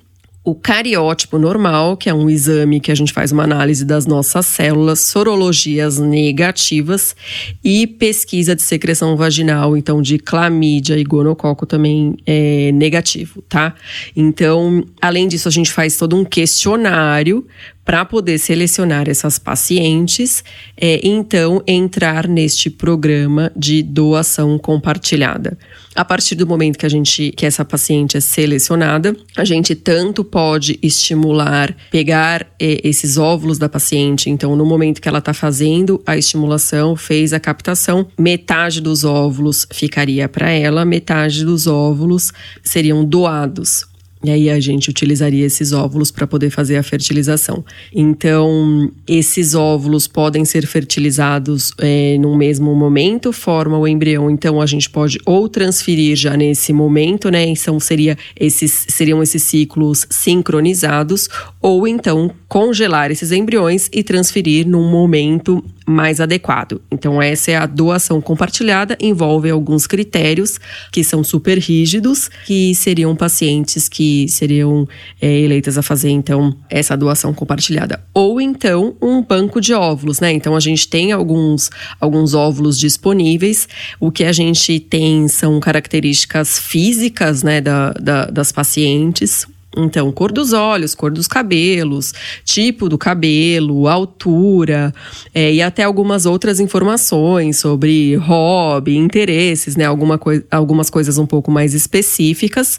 [0.48, 4.46] o cariótipo normal, que é um exame que a gente faz uma análise das nossas
[4.46, 7.14] células, sorologias negativas
[7.62, 13.74] e pesquisa de secreção vaginal, então de clamídia e gonococo também é negativo, tá?
[14.16, 17.46] Então, além disso, a gente faz todo um questionário
[17.88, 20.44] para poder selecionar essas pacientes,
[20.76, 25.56] é, então entrar neste programa de doação compartilhada.
[25.94, 30.22] A partir do momento que a gente que essa paciente é selecionada, a gente tanto
[30.22, 34.28] pode estimular, pegar é, esses óvulos da paciente.
[34.28, 39.66] Então, no momento que ela está fazendo a estimulação, fez a captação, metade dos óvulos
[39.72, 43.87] ficaria para ela, metade dos óvulos seriam doados
[44.22, 47.64] e aí a gente utilizaria esses óvulos para poder fazer a fertilização.
[47.94, 54.28] Então, esses óvulos podem ser fertilizados é, num mesmo momento, forma o embrião.
[54.28, 57.46] Então, a gente pode ou transferir já nesse momento, né?
[57.46, 61.28] Então, seria esses, seriam esses ciclos sincronizados,
[61.62, 66.80] ou então congelar esses embriões e transferir num momento mais adequado.
[66.90, 70.60] Então, essa é a doação compartilhada, envolve alguns critérios
[70.92, 74.86] que são super rígidos, que seriam pacientes que seriam
[75.20, 78.02] é, eleitas a fazer, então, essa doação compartilhada.
[78.12, 80.30] Ou então, um banco de óvulos, né?
[80.32, 81.70] Então, a gente tem alguns,
[82.00, 83.66] alguns óvulos disponíveis.
[83.98, 90.32] O que a gente tem são características físicas, né, da, da das pacientes então, cor
[90.32, 94.94] dos olhos, cor dos cabelos, tipo do cabelo, altura
[95.34, 99.84] é, e até algumas outras informações sobre hobby, interesses, né?
[99.84, 102.78] Alguma coi algumas coisas um pouco mais específicas.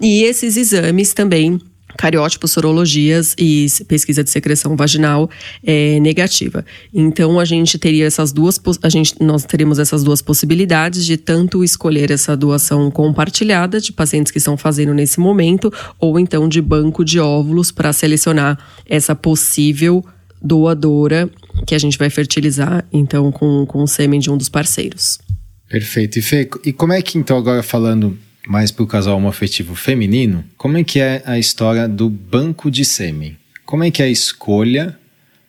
[0.00, 1.60] E esses exames também
[1.96, 5.30] cariótipos, sorologias e pesquisa de secreção vaginal
[5.64, 6.64] é, negativa.
[6.92, 11.64] Então a gente teria essas duas a gente nós teríamos essas duas possibilidades de tanto
[11.64, 17.04] escolher essa doação compartilhada de pacientes que estão fazendo nesse momento ou então de banco
[17.04, 20.04] de óvulos para selecionar essa possível
[20.42, 21.28] doadora
[21.66, 25.18] que a gente vai fertilizar então com, com o sêmen de um dos parceiros.
[25.68, 26.18] Perfeito.
[26.18, 28.18] E Fê, e como é que então agora falando
[28.50, 32.84] mais para o casal homoafetivo feminino, como é que é a história do banco de
[32.84, 33.36] sêmen?
[33.64, 34.98] Como é que é a escolha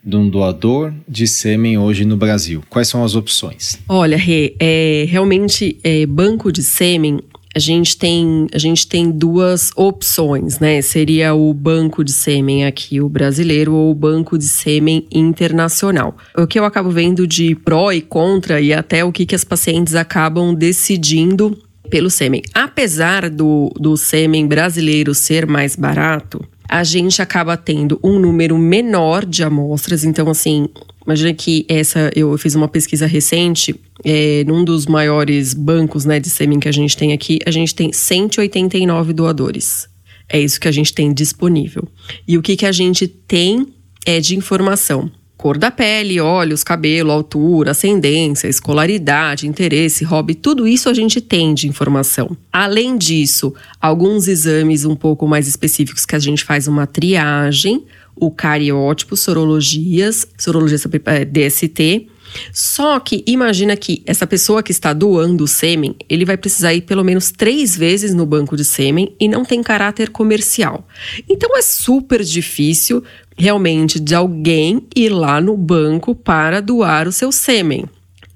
[0.03, 2.63] de um doador de sêmen hoje no Brasil?
[2.69, 3.79] Quais são as opções?
[3.89, 7.21] Olha, Rê, é, realmente é, banco de sêmen
[7.55, 10.81] a gente tem a gente tem duas opções, né?
[10.81, 16.15] Seria o banco de sêmen aqui, o brasileiro, ou o banco de sêmen internacional.
[16.37, 19.43] O que eu acabo vendo de pró e contra e até o que, que as
[19.43, 21.57] pacientes acabam decidindo
[21.91, 22.41] pelo sêmen.
[22.53, 29.25] Apesar do, do sêmen brasileiro ser mais barato, a gente acaba tendo um número menor
[29.25, 30.05] de amostras.
[30.05, 30.69] Então, assim,
[31.05, 32.09] imagina que essa.
[32.15, 33.75] Eu fiz uma pesquisa recente
[34.05, 37.75] é, num dos maiores bancos né, de sêmen que a gente tem aqui, a gente
[37.75, 39.87] tem 189 doadores.
[40.29, 41.85] É isso que a gente tem disponível.
[42.25, 43.67] E o que, que a gente tem
[44.05, 45.11] é de informação
[45.41, 51.55] cor da pele, olhos, cabelo, altura, ascendência, escolaridade, interesse, hobby, tudo isso a gente tem
[51.55, 52.37] de informação.
[52.53, 57.83] Além disso, alguns exames um pouco mais específicos que a gente faz uma triagem,
[58.15, 62.07] o cariótipo, sorologias, sorologia é, DST.
[62.53, 66.81] Só que imagina que essa pessoa que está doando o sêmen, ele vai precisar ir
[66.81, 70.87] pelo menos três vezes no banco de sêmen e não tem caráter comercial.
[71.27, 73.03] Então é super difícil
[73.41, 77.85] realmente de alguém ir lá no banco para doar o seu sêmen.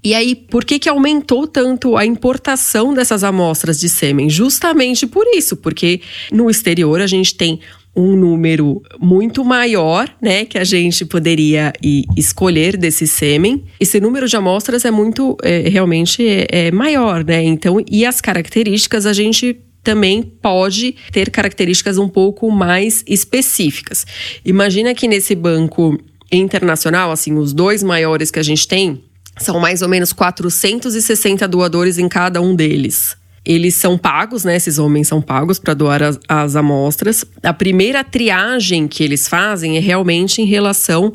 [0.03, 4.30] E aí, por que, que aumentou tanto a importação dessas amostras de sêmen?
[4.30, 6.01] Justamente por isso, porque
[6.32, 7.60] no exterior a gente tem
[7.95, 11.72] um número muito maior, né, que a gente poderia
[12.18, 13.64] escolher desse sêmen.
[13.80, 17.43] Esse número de amostras é muito, é, realmente é, é maior, né?
[17.43, 24.06] Então, e as características a gente também pode ter características um pouco mais específicas.
[24.44, 25.98] Imagina que nesse banco
[26.32, 29.02] internacional, assim, os dois maiores que a gente tem,
[29.38, 33.16] são mais ou menos 460 doadores em cada um deles.
[33.46, 34.56] Eles são pagos, né?
[34.56, 37.24] Esses homens são pagos para doar as, as amostras.
[37.44, 41.14] A primeira triagem que eles fazem é realmente em relação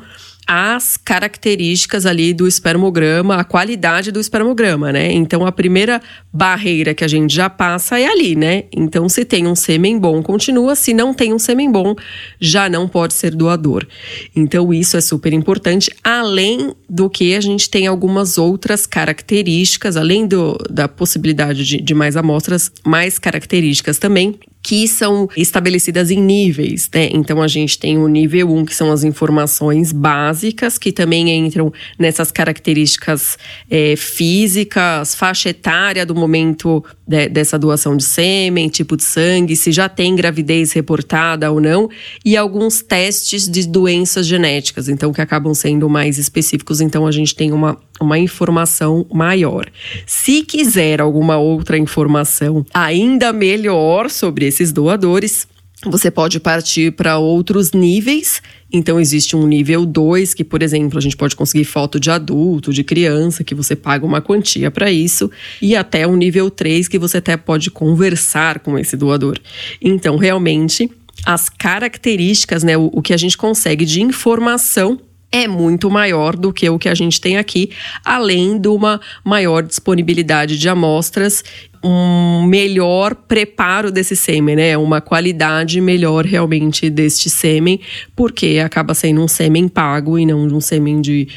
[0.53, 5.13] as características ali do espermograma, a qualidade do espermograma, né?
[5.13, 8.65] Então a primeira barreira que a gente já passa é ali, né?
[8.77, 11.95] Então se tem um sêmen bom, continua, se não tem um sêmen bom,
[12.41, 13.87] já não pode ser doador.
[14.35, 20.27] Então isso é super importante, além do que a gente tem algumas outras características, além
[20.27, 26.89] do, da possibilidade de, de mais amostras, mais características também que são estabelecidas em níveis,
[26.95, 27.09] né?
[27.13, 31.73] Então a gente tem o nível 1, que são as informações básicas, que também entram
[31.99, 33.39] nessas características
[33.71, 39.73] é, físicas, faixa etária do momento de, dessa doação de sêmen, tipo de sangue, se
[39.73, 41.89] já tem gravidez reportada ou não,
[42.25, 46.81] e alguns testes de doenças genéticas, então que acabam sendo mais específicos.
[46.81, 49.67] Então a gente tem uma uma informação maior.
[50.07, 55.47] Se quiser alguma outra informação ainda melhor sobre esses doadores,
[55.87, 58.43] você pode partir para outros níveis.
[58.73, 62.73] Então, existe um nível 2, que, por exemplo, a gente pode conseguir foto de adulto,
[62.73, 65.31] de criança, que você paga uma quantia para isso,
[65.61, 69.39] e até o nível 3, que você até pode conversar com esse doador.
[69.81, 70.91] Então, realmente,
[71.25, 75.01] as características, né, o, o que a gente consegue de informação
[75.33, 77.71] é muito maior do que o que a gente tem aqui,
[78.05, 81.45] além de uma maior disponibilidade de amostras,
[81.83, 84.77] um melhor preparo desse sêmen, né?
[84.77, 87.81] Uma qualidade melhor realmente deste sêmen,
[88.15, 91.29] porque acaba sendo um sêmen pago e não um sêmen de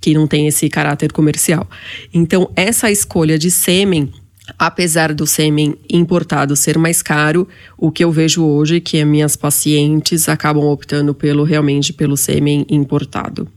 [0.00, 1.68] que não tem esse caráter comercial.
[2.12, 4.10] Então, essa escolha de sêmen
[4.58, 9.06] apesar do sêmen importado ser mais caro, o que eu vejo hoje é que as
[9.06, 13.48] minhas pacientes acabam optando pelo realmente pelo sêmen importado,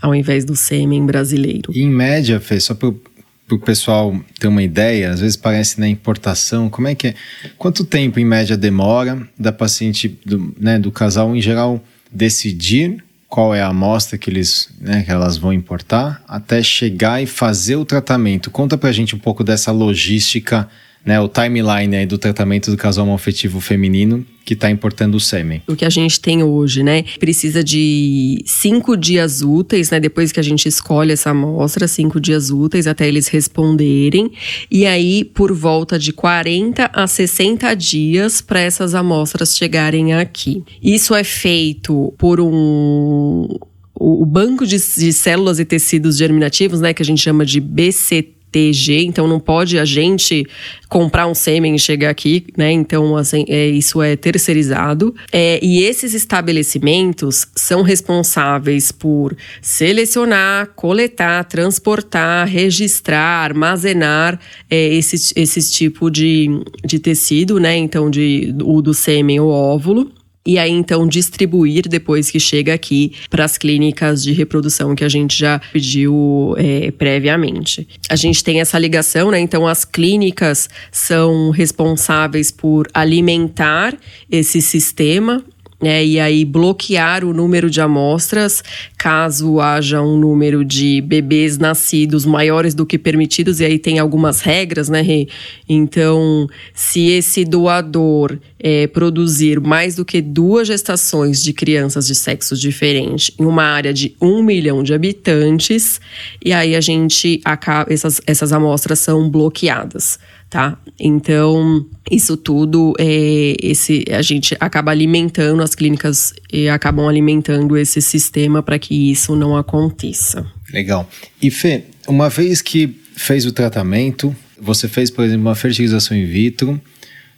[0.00, 1.72] ao invés do sêmen brasileiro.
[1.74, 6.70] Em média, Fê, só para o pessoal ter uma ideia, às vezes parece na importação,
[6.70, 7.14] como é que é?
[7.58, 13.02] Quanto tempo em média demora da paciente, do, né, do casal em geral, decidir
[13.32, 17.76] qual é a amostra que, eles, né, que elas vão importar, até chegar e fazer
[17.76, 18.50] o tratamento.
[18.50, 20.68] Conta pra gente um pouco dessa logística,
[21.04, 25.62] né, o timeline aí do tratamento do casal afetivo feminino que está importando o sêmen.
[25.68, 27.04] O que a gente tem hoje, né?
[27.18, 30.00] Precisa de cinco dias úteis, né?
[30.00, 34.32] Depois que a gente escolhe essa amostra, cinco dias úteis até eles responderem.
[34.70, 40.64] E aí, por volta de 40 a 60 dias para essas amostras chegarem aqui.
[40.82, 43.48] Isso é feito por um.
[43.94, 48.41] O banco de, de células e tecidos germinativos, né, que a gente chama de BCT
[48.52, 50.46] TG, então não pode a gente
[50.88, 52.70] comprar um sêmen e chegar aqui, né?
[52.70, 55.14] Então, assim, é, isso é terceirizado.
[55.32, 64.38] É, e esses estabelecimentos são responsáveis por selecionar, coletar, transportar, registrar, armazenar
[64.70, 66.48] é, esse, esse tipo de,
[66.84, 67.74] de tecido, né?
[67.74, 70.12] Então, de, o do sêmen ou óvulo
[70.44, 75.08] e aí então distribuir depois que chega aqui para as clínicas de reprodução que a
[75.08, 77.86] gente já pediu é, previamente.
[78.08, 79.38] A gente tem essa ligação, né?
[79.38, 83.96] Então as clínicas são responsáveis por alimentar
[84.30, 85.44] esse sistema
[85.82, 88.62] né, e aí bloquear o número de amostras
[88.96, 94.40] caso haja um número de bebês nascidos maiores do que permitidos, e aí tem algumas
[94.40, 95.26] regras, né, Rê?
[95.68, 102.56] Então, se esse doador é, produzir mais do que duas gestações de crianças de sexo
[102.56, 106.00] diferente em uma área de um milhão de habitantes,
[106.44, 110.18] e aí a gente acaba, essas, essas amostras são bloqueadas
[110.52, 110.78] tá?
[111.00, 118.02] Então, isso tudo, é, esse, a gente acaba alimentando, as clínicas e acabam alimentando esse
[118.02, 120.46] sistema para que isso não aconteça.
[120.70, 121.08] Legal.
[121.40, 126.26] E Fê, uma vez que fez o tratamento, você fez, por exemplo, uma fertilização in
[126.26, 126.78] vitro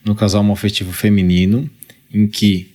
[0.04, 1.70] no casal homofetivo feminino,
[2.12, 2.68] em que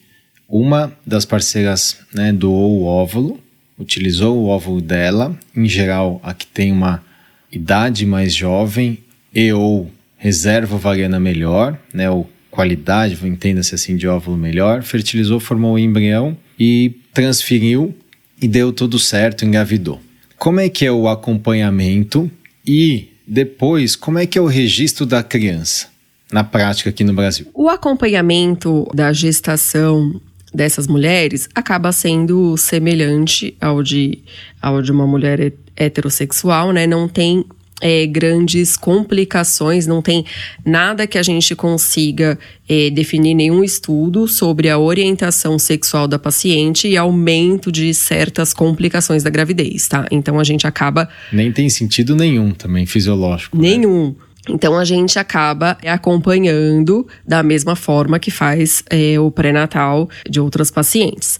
[0.48, 3.38] uma das parceiras né, doou o óvulo,
[3.78, 7.04] utilizou o óvulo dela, em geral a que tem uma
[7.52, 9.00] idade mais jovem
[9.34, 15.74] e ou reserva ovariana melhor, né, ou qualidade, entenda-se assim, de óvulo melhor, fertilizou, formou
[15.74, 17.96] o embrião e transferiu
[18.42, 20.00] e deu tudo certo, engravidou.
[20.38, 22.30] Como é que é o acompanhamento
[22.68, 25.88] e depois como é que é o registro da criança
[26.32, 27.48] na prática aqui no Brasil?
[27.54, 30.20] O acompanhamento da gestação
[30.54, 34.20] dessas mulheres acaba sendo semelhante ao de,
[34.62, 36.88] ao de uma mulher heterossexual, né?
[36.88, 37.46] Não tem
[37.82, 40.26] é, grandes complicações, não tem
[40.66, 46.88] nada que a gente consiga é, definir nenhum estudo sobre a orientação sexual da paciente
[46.88, 50.06] e aumento de certas complicações da gravidez, tá?
[50.12, 51.10] Então a gente acaba.
[51.32, 53.58] Nem tem sentido nenhum também fisiológico.
[53.58, 53.70] Né?
[53.70, 54.10] Nenhum.
[54.10, 54.30] Né?
[54.50, 60.72] Então a gente acaba acompanhando da mesma forma que faz é, o pré-natal de outras
[60.72, 61.40] pacientes.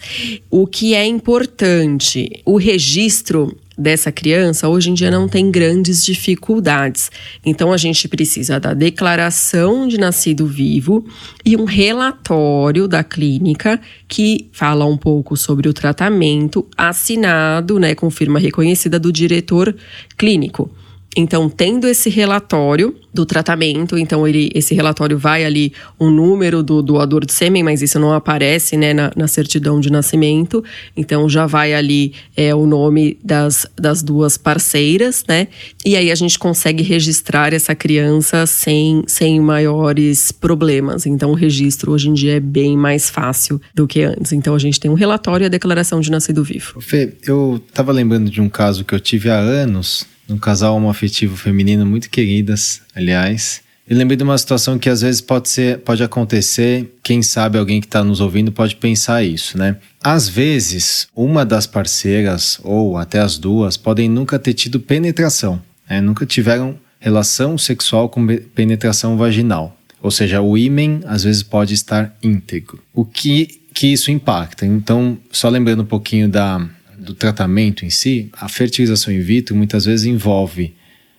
[0.50, 7.10] O que é importante, o registro dessa criança hoje em dia não tem grandes dificuldades.
[7.46, 11.06] Então a gente precisa da declaração de nascido vivo
[11.46, 18.10] e um relatório da clínica que fala um pouco sobre o tratamento assinado, né, com
[18.10, 19.74] firma reconhecida do diretor
[20.18, 20.70] clínico.
[21.16, 26.82] Então, tendo esse relatório do tratamento, então ele, esse relatório vai ali um número do
[26.82, 30.64] doador de sêmen, mas isso não aparece né, na, na certidão de nascimento.
[30.96, 35.48] Então já vai ali é, o nome das, das duas parceiras, né?
[35.84, 41.08] E aí a gente consegue registrar essa criança sem, sem maiores problemas.
[41.08, 44.32] Então o registro hoje em dia é bem mais fácil do que antes.
[44.32, 46.80] Então a gente tem um relatório e a declaração de nascido vivo.
[46.80, 51.36] Fê, eu estava lembrando de um caso que eu tive há anos um casal homoafetivo
[51.36, 53.62] feminino muito queridas, aliás.
[53.90, 57.82] Eu lembrei de uma situação que às vezes pode ser, pode acontecer, quem sabe alguém
[57.82, 59.78] que está nos ouvindo pode pensar isso, né?
[60.04, 65.60] Às vezes, uma das parceiras, ou até as duas, podem nunca ter tido penetração,
[65.90, 66.00] né?
[66.02, 69.76] nunca tiveram relação sexual com penetração vaginal.
[70.02, 72.80] Ou seja, o ímen às vezes pode estar íntegro.
[72.94, 74.66] O que, que isso impacta?
[74.66, 76.64] Então, só lembrando um pouquinho da,
[77.10, 80.76] do tratamento em si, a fertilização in vitro muitas vezes envolve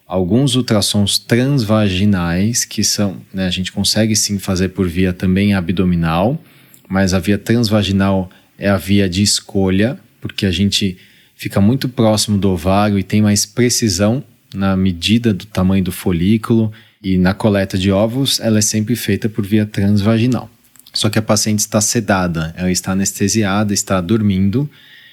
[0.06, 6.40] alguns ultrassons transvaginais, que são, né, a gente consegue sim fazer por via também abdominal,
[6.88, 10.96] mas a via transvaginal é a via de escolha, porque a gente
[11.34, 14.22] fica muito próximo do ovário e tem mais precisão
[14.54, 16.72] na medida do tamanho do folículo
[17.02, 20.48] e na coleta de ovos, ela é sempre feita por via transvaginal.
[20.92, 24.70] Só que a paciente está sedada, ela está anestesiada, está dormindo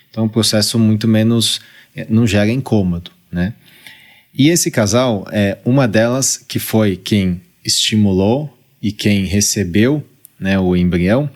[0.09, 1.61] então, um processo muito menos.
[1.95, 3.53] Eh, não gera incômodo, né?
[4.33, 10.05] E esse casal, é uma delas que foi quem estimulou e quem recebeu
[10.39, 11.29] né, o embrião,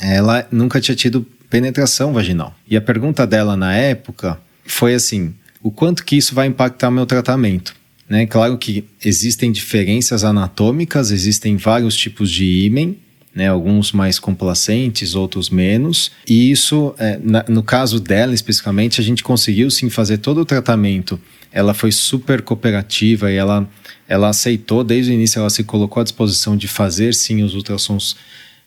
[0.00, 2.54] ela nunca tinha tido penetração vaginal.
[2.68, 7.06] E a pergunta dela na época foi assim: o quanto que isso vai impactar meu
[7.06, 7.74] tratamento?
[8.08, 8.26] Né?
[8.26, 12.98] Claro que existem diferenças anatômicas, existem vários tipos de ímen,
[13.34, 16.10] né, alguns mais complacentes, outros menos.
[16.28, 20.44] E isso, é, na, no caso dela especificamente, a gente conseguiu sim fazer todo o
[20.44, 21.20] tratamento.
[21.52, 23.68] Ela foi super cooperativa e ela,
[24.08, 28.16] ela aceitou desde o início, ela se colocou à disposição de fazer sim os ultrassons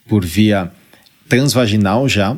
[0.07, 0.72] por via
[1.28, 2.38] transvaginal já.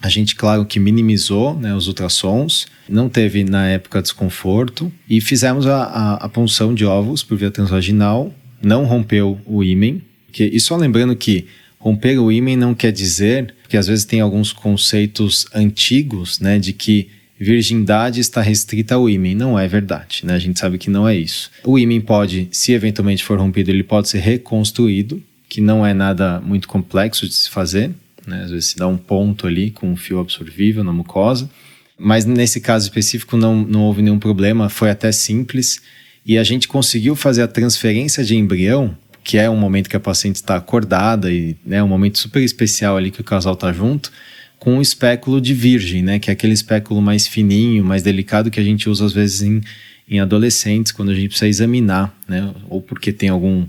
[0.00, 5.66] A gente, claro, que minimizou né, os ultrassons, não teve na época desconforto e fizemos
[5.66, 10.02] a, a, a punção de ovos por via transvaginal, não rompeu o ímen.
[10.30, 11.46] Que, e só lembrando que
[11.84, 16.72] Romper o ímã não quer dizer, que às vezes tem alguns conceitos antigos, né, de
[16.72, 19.34] que virgindade está restrita ao ímã.
[19.34, 20.32] Não é verdade, né?
[20.32, 21.50] A gente sabe que não é isso.
[21.62, 26.40] O ímã pode, se eventualmente for rompido, ele pode ser reconstruído, que não é nada
[26.40, 27.90] muito complexo de se fazer,
[28.26, 28.44] né?
[28.44, 31.50] Às vezes se dá um ponto ali com um fio absorvível na mucosa.
[31.98, 35.82] Mas nesse caso específico não, não houve nenhum problema, foi até simples.
[36.24, 40.00] E a gente conseguiu fazer a transferência de embrião que é um momento que a
[40.00, 43.72] paciente está acordada e é né, um momento super especial ali que o casal está
[43.72, 44.12] junto,
[44.58, 46.18] com o espéculo de virgem, né?
[46.18, 49.60] Que é aquele espéculo mais fininho, mais delicado que a gente usa às vezes em,
[50.08, 52.52] em adolescentes, quando a gente precisa examinar, né?
[52.68, 53.66] Ou porque tem algum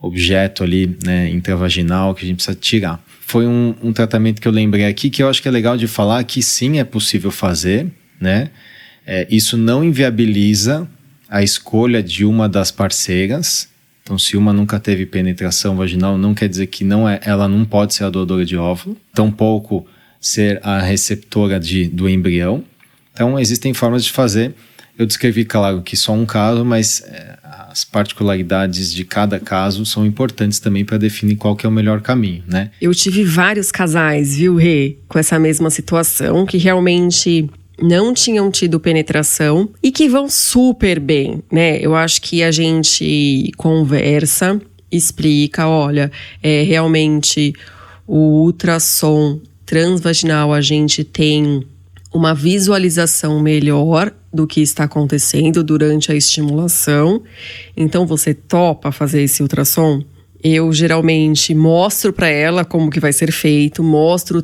[0.00, 3.02] objeto ali, né, intravaginal que a gente precisa tirar.
[3.20, 5.86] Foi um, um tratamento que eu lembrei aqui que eu acho que é legal de
[5.86, 7.86] falar que sim é possível fazer,
[8.20, 8.50] né?
[9.06, 10.88] É, isso não inviabiliza
[11.28, 13.68] a escolha de uma das parceiras.
[14.06, 17.64] Então, se uma nunca teve penetração vaginal, não quer dizer que não é, ela não
[17.64, 18.96] pode ser a doadora de óvulo.
[19.12, 19.84] Tampouco
[20.20, 22.62] ser a receptora de, do embrião.
[23.12, 24.54] Então, existem formas de fazer.
[24.96, 27.36] Eu descrevi, claro, que só um caso, mas é,
[27.68, 32.00] as particularidades de cada caso são importantes também para definir qual que é o melhor
[32.00, 32.70] caminho, né?
[32.80, 37.50] Eu tive vários casais, viu, Rê, com essa mesma situação, que realmente
[37.80, 41.78] não tinham tido penetração e que vão super bem, né?
[41.78, 44.60] Eu acho que a gente conversa,
[44.90, 46.10] explica, olha,
[46.42, 47.52] é realmente
[48.06, 51.66] o ultrassom transvaginal a gente tem
[52.14, 57.22] uma visualização melhor do que está acontecendo durante a estimulação.
[57.76, 60.02] Então você topa fazer esse ultrassom?
[60.48, 64.40] Eu geralmente mostro para ela como que vai ser feito, mostro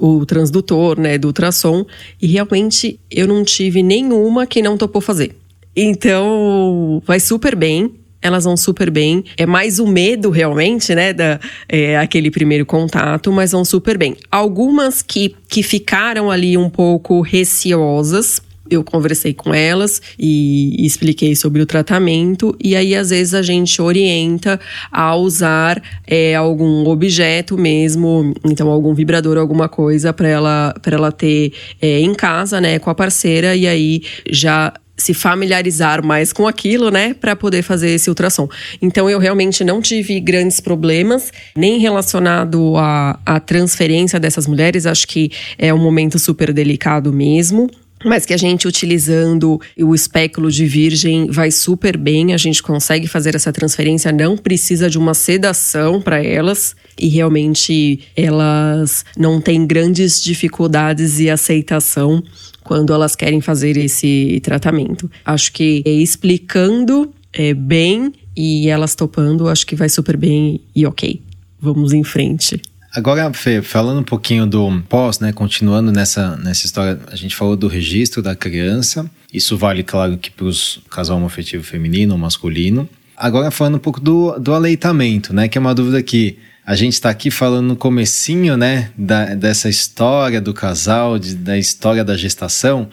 [0.00, 1.84] o, o transdutor, né, do ultrassom,
[2.20, 5.36] e realmente eu não tive nenhuma que não topou fazer.
[5.76, 7.92] Então, vai super bem
[8.24, 9.24] elas vão super bem.
[9.36, 14.16] É mais o medo, realmente, né, da é, aquele primeiro contato, mas vão super bem.
[14.30, 18.40] Algumas que, que ficaram ali um pouco receosas,
[18.74, 23.80] eu conversei com elas e expliquei sobre o tratamento, e aí às vezes a gente
[23.80, 24.58] orienta
[24.90, 31.52] a usar é, algum objeto mesmo, então algum vibrador, alguma coisa para ela, ela ter
[31.80, 36.90] é, em casa, né, com a parceira, e aí já se familiarizar mais com aquilo,
[36.90, 38.48] né, para poder fazer esse ultrassom.
[38.80, 45.30] Então eu realmente não tive grandes problemas, nem relacionado à transferência dessas mulheres, acho que
[45.58, 47.68] é um momento super delicado mesmo
[48.04, 53.06] mas que a gente utilizando o espéculo de virgem vai super bem, a gente consegue
[53.06, 59.66] fazer essa transferência, não precisa de uma sedação para elas e realmente elas não têm
[59.66, 62.22] grandes dificuldades e aceitação
[62.62, 65.10] quando elas querem fazer esse tratamento.
[65.24, 71.20] Acho que explicando é, bem e elas topando, acho que vai super bem e ok.
[71.60, 72.60] Vamos em frente.
[72.94, 77.56] Agora, Fê, falando um pouquinho do pós, né, continuando nessa, nessa história, a gente falou
[77.56, 79.10] do registro da criança.
[79.32, 82.86] Isso vale, claro, que para os casal homoafetivo feminino ou masculino.
[83.16, 86.36] Agora, falando um pouco do, do aleitamento, né, que é uma dúvida que
[86.66, 91.56] a gente está aqui falando no comecinho, né, da, dessa história do casal, de, da
[91.56, 92.90] história da gestação,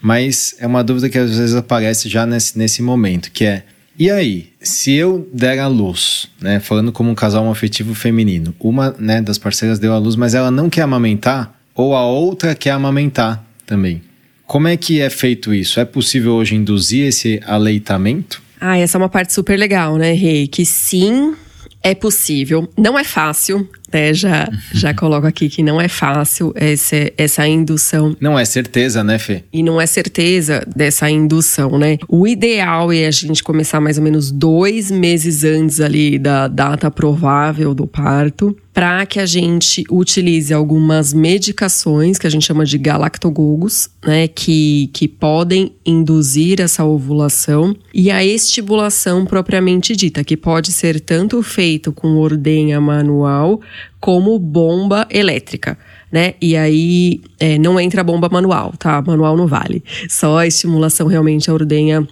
[0.00, 3.64] mas é uma dúvida que às vezes aparece já nesse, nesse momento, que é,
[3.98, 8.94] e aí, se eu der a luz, né, falando como um casal afetivo feminino, uma
[8.98, 12.70] né, das parceiras deu a luz, mas ela não quer amamentar, ou a outra quer
[12.70, 14.02] amamentar também.
[14.46, 15.80] Como é que é feito isso?
[15.80, 18.40] É possível hoje induzir esse aleitamento?
[18.60, 20.48] Ah, essa é uma parte super legal, né, Rei?
[20.48, 21.34] Que sim,
[21.82, 22.68] é possível.
[22.76, 24.14] Não é fácil, né?
[24.14, 28.16] Já, já coloco aqui que não é fácil essa, essa indução.
[28.20, 29.44] Não é certeza, né, Fê?
[29.52, 31.98] E não é certeza dessa indução, né?
[32.08, 36.90] O ideal é a gente começar mais ou menos dois meses antes ali da data
[36.90, 42.78] provável do parto para que a gente utilize algumas medicações que a gente chama de
[42.78, 50.70] galactogogos, né, que, que podem induzir essa ovulação e a estimulação propriamente dita, que pode
[50.70, 53.60] ser tanto feito com ordenha manual
[54.00, 55.78] como bomba elétrica.
[56.10, 56.34] Né?
[56.40, 59.02] E aí é, não entra bomba manual, tá?
[59.02, 59.84] Manual não vale.
[60.08, 62.08] Só a estimulação realmente a ordenha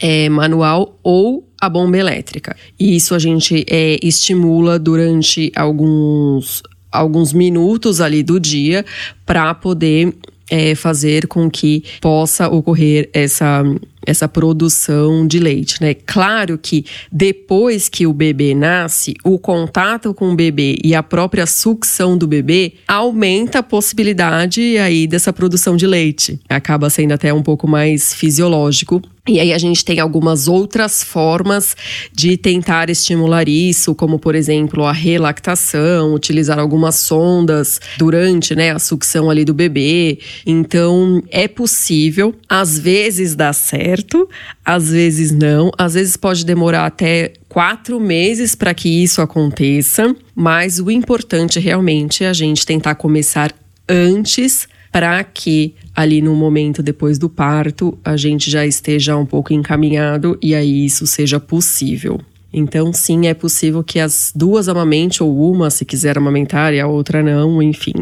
[0.00, 2.56] é, manual ou a bomba elétrica.
[2.78, 8.84] E isso a gente é, estimula durante alguns, alguns minutos ali do dia
[9.24, 10.12] para poder
[10.50, 13.62] é, fazer com que possa ocorrer essa
[14.06, 15.94] essa produção de leite, né?
[15.94, 21.44] Claro que depois que o bebê nasce, o contato com o bebê e a própria
[21.46, 26.40] sucção do bebê aumenta a possibilidade aí dessa produção de leite.
[26.48, 31.76] Acaba sendo até um pouco mais fisiológico e aí a gente tem algumas outras formas
[32.12, 38.78] de tentar estimular isso, como por exemplo a relactação, utilizar algumas sondas durante né, a
[38.78, 40.18] sucção ali do bebê.
[40.46, 44.28] Então é possível, às vezes dá certo,
[44.64, 50.78] às vezes não, às vezes pode demorar até quatro meses para que isso aconteça, mas
[50.78, 53.52] o importante realmente é a gente tentar começar
[53.88, 59.52] antes para que ali no momento depois do parto a gente já esteja um pouco
[59.52, 62.20] encaminhado e aí isso seja possível.
[62.58, 66.86] Então, sim, é possível que as duas amamente, ou uma, se quiser amamentar, e a
[66.86, 67.92] outra não, enfim.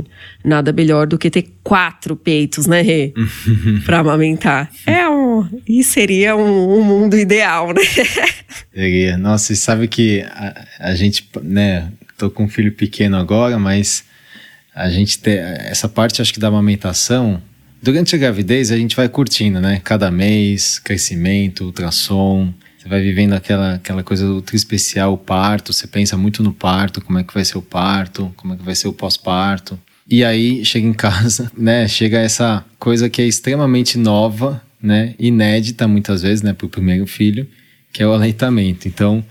[0.45, 3.12] Nada melhor do que ter quatro peitos, né, Rê?
[3.85, 4.70] pra amamentar.
[4.87, 5.45] É um.
[5.66, 7.82] E seria um, um mundo ideal, né?
[8.72, 9.16] Seria.
[9.16, 14.05] Nossa, e sabe que a, a gente, né, tô com um filho pequeno agora, mas
[14.75, 17.41] a gente tem essa parte, acho que da amamentação,
[17.83, 19.81] durante a gravidez a gente vai curtindo, né?
[19.85, 25.87] Cada mês, crescimento, ultrassom, você vai vivendo aquela, aquela coisa ultra especial, o parto, você
[25.87, 28.75] pensa muito no parto, como é que vai ser o parto, como é que vai
[28.75, 29.81] ser o pós-parto.
[30.07, 31.89] E aí chega em casa, né?
[31.89, 35.14] Chega essa coisa que é extremamente nova, né?
[35.18, 36.53] Inédita muitas vezes, né?
[36.53, 37.49] Para o primeiro filho,
[37.91, 38.87] que é o aleitamento.
[38.87, 39.25] Então,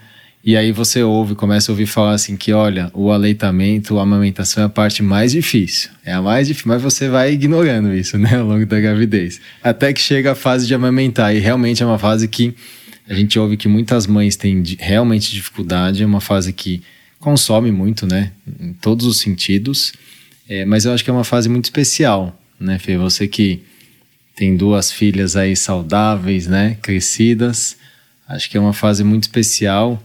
[0.45, 4.63] e aí você ouve, começa a ouvir falar assim que, olha, o aleitamento, a amamentação
[4.63, 5.89] é a parte mais difícil.
[6.03, 8.35] É a mais difícil, mas você vai ignorando isso, né?
[8.35, 9.39] Ao longo da gravidez.
[9.63, 11.33] Até que chega a fase de amamentar.
[11.33, 12.53] E realmente é uma fase que
[13.07, 16.83] a gente ouve que muitas mães têm realmente dificuldade, é uma fase que
[17.21, 18.33] consome muito, né?
[18.59, 19.93] Em todos os sentidos.
[20.49, 22.97] É, mas eu acho que é uma fase muito especial, né, Fê?
[22.97, 23.63] Você que
[24.35, 26.77] tem duas filhas aí saudáveis, né?
[26.81, 27.77] Crescidas.
[28.27, 30.03] Acho que é uma fase muito especial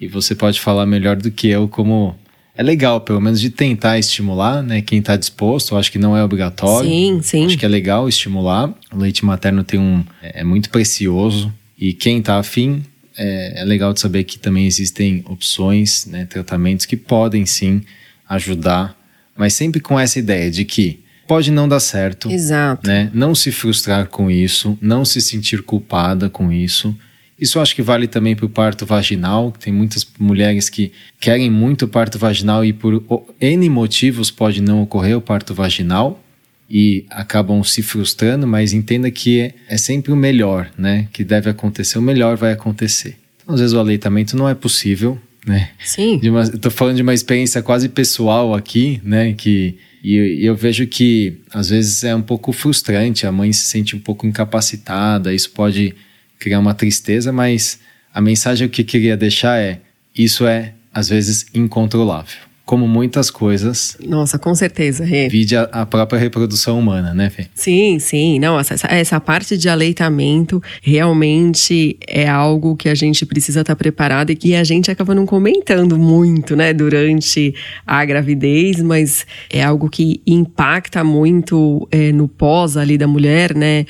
[0.00, 2.14] e você pode falar melhor do que eu como
[2.56, 4.80] é legal, pelo menos de tentar estimular, né?
[4.80, 6.88] Quem está disposto, eu acho que não é obrigatório.
[6.88, 7.46] Sim, sim.
[7.46, 8.72] Acho que é legal estimular.
[8.92, 12.82] O leite materno tem um é, é muito precioso e quem está afim,
[13.16, 17.82] é, é legal de saber que também existem opções, né, tratamentos que podem sim
[18.28, 18.96] ajudar,
[19.36, 22.30] mas sempre com essa ideia de que pode não dar certo.
[22.30, 22.86] Exato.
[22.86, 23.10] Né?
[23.12, 26.96] Não se frustrar com isso, não se sentir culpada com isso.
[27.38, 29.52] Isso eu acho que vale também para o parto vaginal.
[29.52, 33.02] Tem muitas mulheres que querem muito o parto vaginal e por
[33.40, 36.22] N motivos pode não ocorrer o parto vaginal
[36.68, 41.08] e acabam se frustrando, mas entenda que é, é sempre o melhor, né?
[41.12, 43.16] Que deve acontecer, o melhor vai acontecer.
[43.42, 45.70] Então, às vezes o aleitamento não é possível, né?
[45.84, 46.18] Sim.
[46.18, 49.32] De uma, eu tô falando de uma experiência quase pessoal aqui, né?
[49.34, 53.64] Que e, e eu vejo que às vezes é um pouco frustrante, a mãe se
[53.66, 55.94] sente um pouco incapacitada, isso pode
[56.38, 57.80] criar uma tristeza, mas
[58.12, 59.80] a mensagem que eu queria deixar é:
[60.14, 63.96] isso é às vezes incontrolável como muitas coisas.
[64.04, 65.28] Nossa, com certeza, Rê.
[65.28, 67.46] Vide a, a, própria reprodução humana, né, Fê?
[67.54, 68.40] Sim, sim.
[68.40, 74.30] Não, essa, essa parte de aleitamento realmente é algo que a gente precisa estar preparado
[74.30, 77.54] e que a gente acaba não comentando muito, né, durante
[77.86, 83.86] a gravidez, mas é algo que impacta muito é, no pós ali da mulher, né?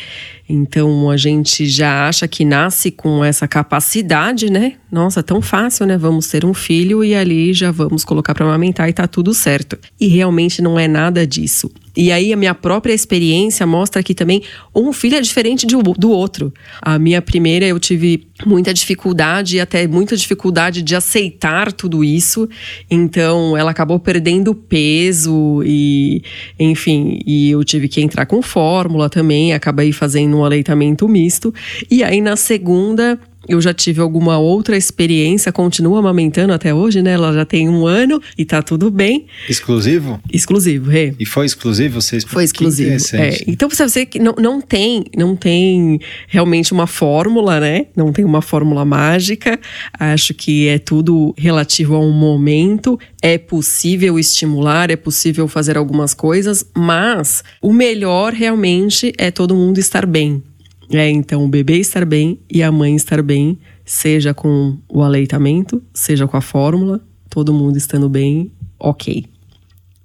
[0.49, 4.75] Então a gente já acha que nasce com essa capacidade, né?
[4.91, 5.99] Nossa, tão fácil, né?
[5.99, 9.77] Vamos ter um filho e ali já vamos colocar para amamentar e tá tudo certo.
[10.01, 11.71] E realmente não é nada disso.
[11.97, 14.43] E aí a minha própria experiência mostra que também
[14.75, 16.53] um filho é diferente de, do outro.
[16.83, 22.49] A minha primeira eu tive muita dificuldade até muita dificuldade de aceitar tudo isso.
[22.91, 26.23] Então ela acabou perdendo peso e,
[26.59, 31.55] enfim, e eu tive que entrar com fórmula também, acabei fazendo um aleitamento misto.
[31.91, 33.19] E aí na segunda
[33.49, 37.13] eu já tive alguma outra experiência, continua amamentando até hoje, né?
[37.13, 39.27] Ela já tem um ano e tá tudo bem.
[39.49, 40.21] Exclusivo?
[40.33, 41.15] Exclusivo, é.
[41.19, 42.01] E foi exclusivo?
[42.01, 42.25] Vocês...
[42.25, 42.97] Foi exclusivo.
[43.15, 43.45] É.
[43.47, 47.87] Então você vê que não, não tem, não tem realmente uma fórmula, né?
[47.97, 49.59] Não tem uma fórmula mágica.
[49.99, 52.99] Acho que é tudo relativo a um momento.
[53.23, 59.79] É possível estimular, é possível fazer algumas coisas, mas o melhor realmente é todo mundo
[59.79, 60.43] estar bem.
[60.91, 65.83] É, então, o bebê estar bem e a mãe estar bem, seja com o aleitamento,
[65.93, 69.25] seja com a fórmula, todo mundo estando bem, ok.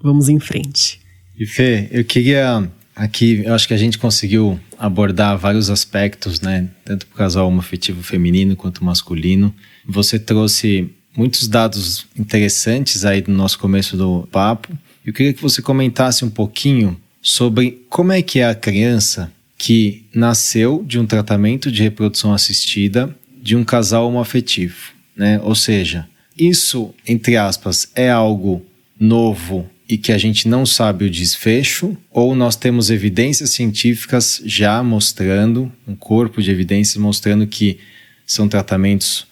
[0.02, 1.00] Vamos em frente.
[1.38, 6.68] E Fê, eu queria aqui, eu acho que a gente conseguiu abordar vários aspectos, né?
[6.84, 9.54] Tanto para o casal homoafetivo feminino quanto masculino.
[9.88, 14.76] Você trouxe muitos dados interessantes aí no nosso começo do papo.
[15.06, 19.32] Eu queria que você comentasse um pouquinho sobre como é que é a criança
[19.62, 25.40] que nasceu de um tratamento de reprodução assistida de um casal homoafetivo, né?
[25.44, 28.66] Ou seja, isso, entre aspas, é algo
[29.00, 34.82] novo e que a gente não sabe o desfecho, ou nós temos evidências científicas já
[34.82, 37.78] mostrando, um corpo de evidências mostrando que
[38.26, 39.28] são tratamentos,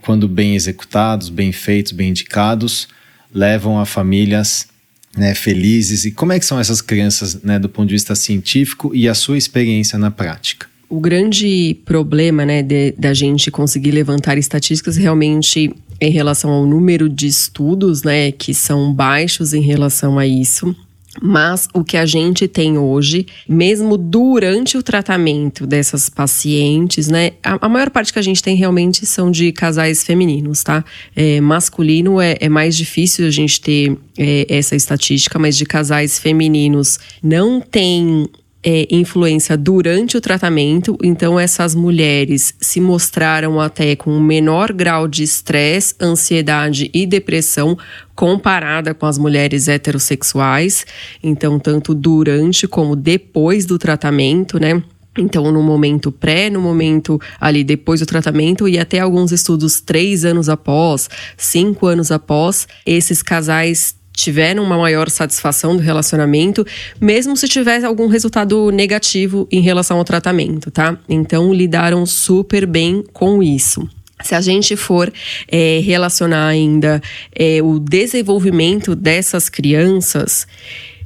[0.00, 2.88] quando bem executados, bem feitos, bem indicados,
[3.32, 4.71] levam a famílias
[5.16, 6.04] né, felizes.
[6.04, 9.14] E como é que são essas crianças, né, do ponto de vista científico e a
[9.14, 10.66] sua experiência na prática?
[10.88, 17.08] O grande problema, né, de, da gente conseguir levantar estatísticas realmente em relação ao número
[17.08, 20.74] de estudos, né, que são baixos em relação a isso.
[21.20, 27.32] Mas o que a gente tem hoje, mesmo durante o tratamento dessas pacientes, né?
[27.42, 30.82] A, a maior parte que a gente tem realmente são de casais femininos, tá?
[31.14, 36.18] É, masculino é, é, mais difícil a gente ter é, essa estatística, mas de casais
[36.18, 38.26] femininos não tem
[38.64, 45.22] é, influência durante o tratamento, então essas mulheres se mostraram até com menor grau de
[45.22, 47.76] estresse, ansiedade e depressão
[48.14, 50.86] comparada com as mulheres heterossexuais.
[51.22, 54.82] Então, tanto durante como depois do tratamento, né?
[55.18, 60.24] Então, no momento pré, no momento ali depois do tratamento e até alguns estudos três
[60.24, 66.66] anos após, cinco anos após, esses casais tiveram uma maior satisfação do relacionamento,
[67.00, 70.98] mesmo se tivesse algum resultado negativo em relação ao tratamento, tá?
[71.08, 73.88] Então lidaram super bem com isso.
[74.22, 75.12] Se a gente for
[75.48, 77.02] é, relacionar ainda
[77.34, 80.46] é, o desenvolvimento dessas crianças,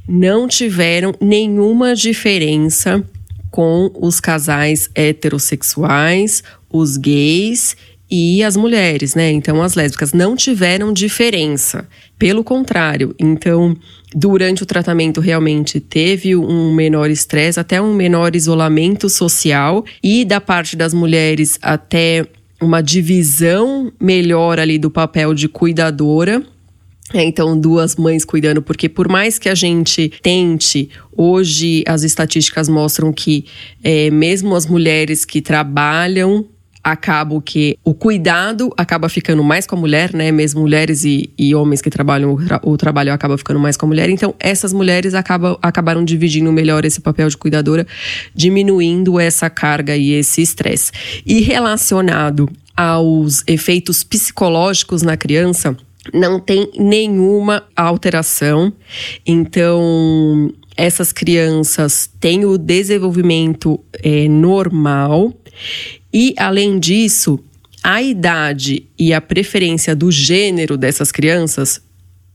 [0.07, 3.03] não tiveram nenhuma diferença
[3.51, 7.75] com os casais heterossexuais, os gays
[8.11, 9.31] e as mulheres, né?
[9.33, 11.89] Então, as lésbicas não tiveram diferença.
[12.19, 13.77] Pelo contrário, então,
[14.15, 20.41] durante o tratamento realmente teve um menor estresse, até um menor isolamento social, e da
[20.41, 22.25] parte das mulheres até
[22.61, 26.43] uma divisão melhor ali do papel de cuidadora.
[27.13, 32.69] É, então, duas mães cuidando, porque por mais que a gente tente, hoje as estatísticas
[32.69, 33.45] mostram que
[33.83, 36.47] é, mesmo as mulheres que trabalham
[36.87, 40.31] acaba que o cuidado acaba ficando mais com a mulher, né?
[40.31, 43.87] Mesmo mulheres e, e homens que trabalham, o, tra o, trabalho acaba ficando mais com
[43.87, 44.09] a mulher.
[44.09, 47.85] Então, essas mulheres acabam, acabaram dividindo melhor esse papel de cuidadora,
[48.33, 50.93] diminuindo essa carga e esse estresse.
[51.27, 55.77] E relacionado aos efeitos psicológicos na criança,
[56.15, 58.73] não tem nenhuma alteração.
[59.27, 65.33] Então, essas crianças têm o desenvolvimento é, normal
[66.13, 67.39] e, além disso,
[67.83, 71.81] a idade e a preferência do gênero dessas crianças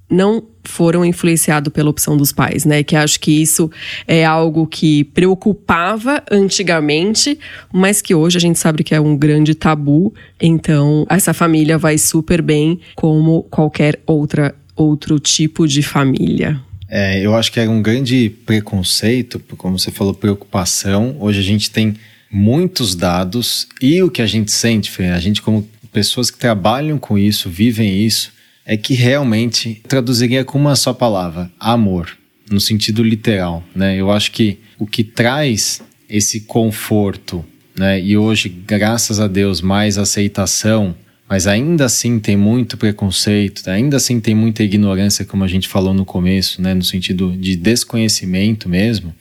[0.10, 2.84] não foram influenciados pela opção dos pais, né?
[2.84, 3.72] Que acho que isso
[4.06, 7.40] é algo que preocupava antigamente,
[7.74, 10.14] mas que hoje a gente sabe que é um grande tabu.
[10.40, 16.60] Então, essa família vai super bem como qualquer outra outro tipo de família.
[16.90, 21.16] É, eu acho que era um grande preconceito, como você falou, preocupação.
[21.20, 21.96] Hoje a gente tem
[22.32, 26.98] muitos dados e o que a gente sente, Fê, a gente como pessoas que trabalham
[26.98, 28.32] com isso, vivem isso,
[28.66, 32.18] é que realmente traduziria com uma só palavra, amor,
[32.50, 33.98] no sentido literal, né?
[33.98, 37.44] Eu acho que o que traz esse conforto,
[37.78, 38.00] né?
[38.00, 40.96] E hoje, graças a Deus, mais aceitação,
[41.28, 45.94] mas ainda assim tem muito preconceito, ainda assim tem muita ignorância, como a gente falou
[45.94, 46.74] no começo, né?
[46.74, 49.16] No sentido de desconhecimento mesmo.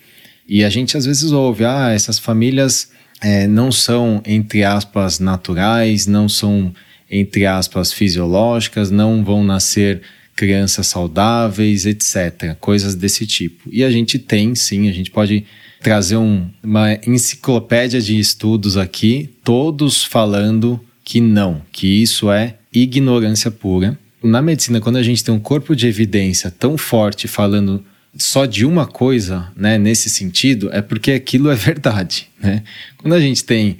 [0.48, 2.90] E a gente às vezes ouve, ah, essas famílias
[3.20, 6.72] é, não são, entre aspas, naturais, não são,
[7.10, 10.02] entre aspas, fisiológicas, não vão nascer
[10.34, 12.56] crianças saudáveis, etc.
[12.58, 13.68] Coisas desse tipo.
[13.70, 15.44] E a gente tem, sim, a gente pode
[15.82, 23.50] trazer um, uma enciclopédia de estudos aqui, todos falando que não, que isso é ignorância
[23.50, 23.98] pura.
[24.22, 27.84] Na medicina, quando a gente tem um corpo de evidência tão forte falando
[28.16, 32.62] só de uma coisa, né, nesse sentido, é porque aquilo é verdade, né?
[32.98, 33.78] Quando a gente tem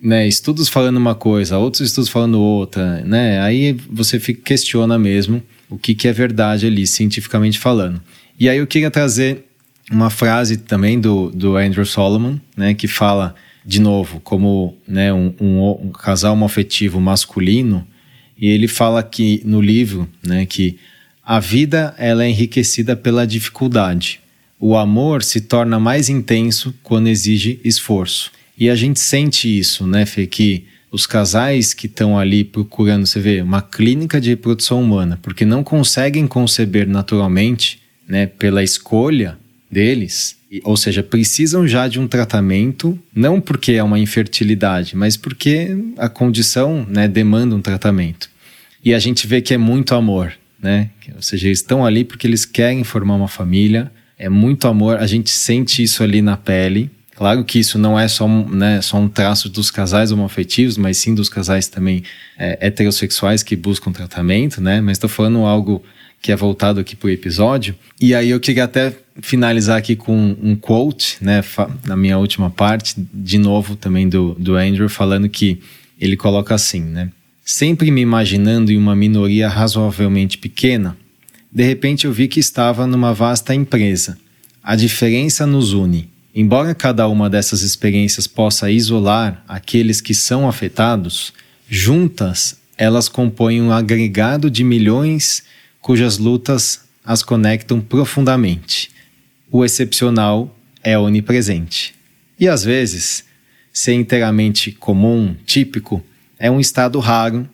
[0.00, 5.42] né, estudos falando uma coisa, outros estudos falando outra, né, aí você fica, questiona mesmo
[5.68, 8.00] o que, que é verdade ali, cientificamente falando.
[8.38, 9.44] E aí eu queria trazer
[9.90, 15.34] uma frase também do, do Andrew Solomon, né, que fala, de novo, como né, um,
[15.40, 17.86] um, um casal homoafetivo masculino,
[18.38, 20.78] e ele fala que no livro, né, que
[21.26, 24.20] a vida ela é enriquecida pela dificuldade.
[24.60, 28.30] O amor se torna mais intenso quando exige esforço.
[28.56, 30.24] E a gente sente isso, né, Fê?
[30.24, 35.44] Que os casais que estão ali procurando, você vê, uma clínica de reprodução humana, porque
[35.44, 39.36] não conseguem conceber naturalmente, né, pela escolha
[39.68, 45.76] deles, ou seja, precisam já de um tratamento, não porque é uma infertilidade, mas porque
[45.98, 48.30] a condição né, demanda um tratamento.
[48.82, 50.32] E a gente vê que é muito amor,
[50.66, 50.90] né?
[51.14, 55.06] Ou seja, eles estão ali porque eles querem formar uma família, é muito amor, a
[55.06, 56.90] gente sente isso ali na pele.
[57.14, 61.14] Claro que isso não é só né, só um traço dos casais homoafetivos, mas sim
[61.14, 62.02] dos casais também
[62.36, 64.80] é, heterossexuais que buscam tratamento, né?
[64.80, 65.82] Mas estou falando algo
[66.20, 67.74] que é voltado aqui para o episódio.
[68.00, 68.92] E aí eu queria até
[69.22, 71.42] finalizar aqui com um quote, né,
[71.86, 75.60] na minha última parte, de novo também do, do Andrew, falando que
[75.98, 77.10] ele coloca assim, né?
[77.48, 80.98] Sempre me imaginando em uma minoria razoavelmente pequena,
[81.52, 84.18] De repente eu vi que estava numa vasta empresa.
[84.62, 86.10] A diferença nos une.
[86.34, 91.32] Embora cada uma dessas experiências possa isolar aqueles que são afetados,
[91.66, 95.44] juntas elas compõem um agregado de milhões
[95.80, 98.90] cujas lutas as conectam profundamente.
[99.50, 101.94] O excepcional é onipresente.
[102.38, 103.24] E às vezes,
[103.72, 106.04] ser inteiramente comum, típico,
[106.38, 107.48] é um estado raro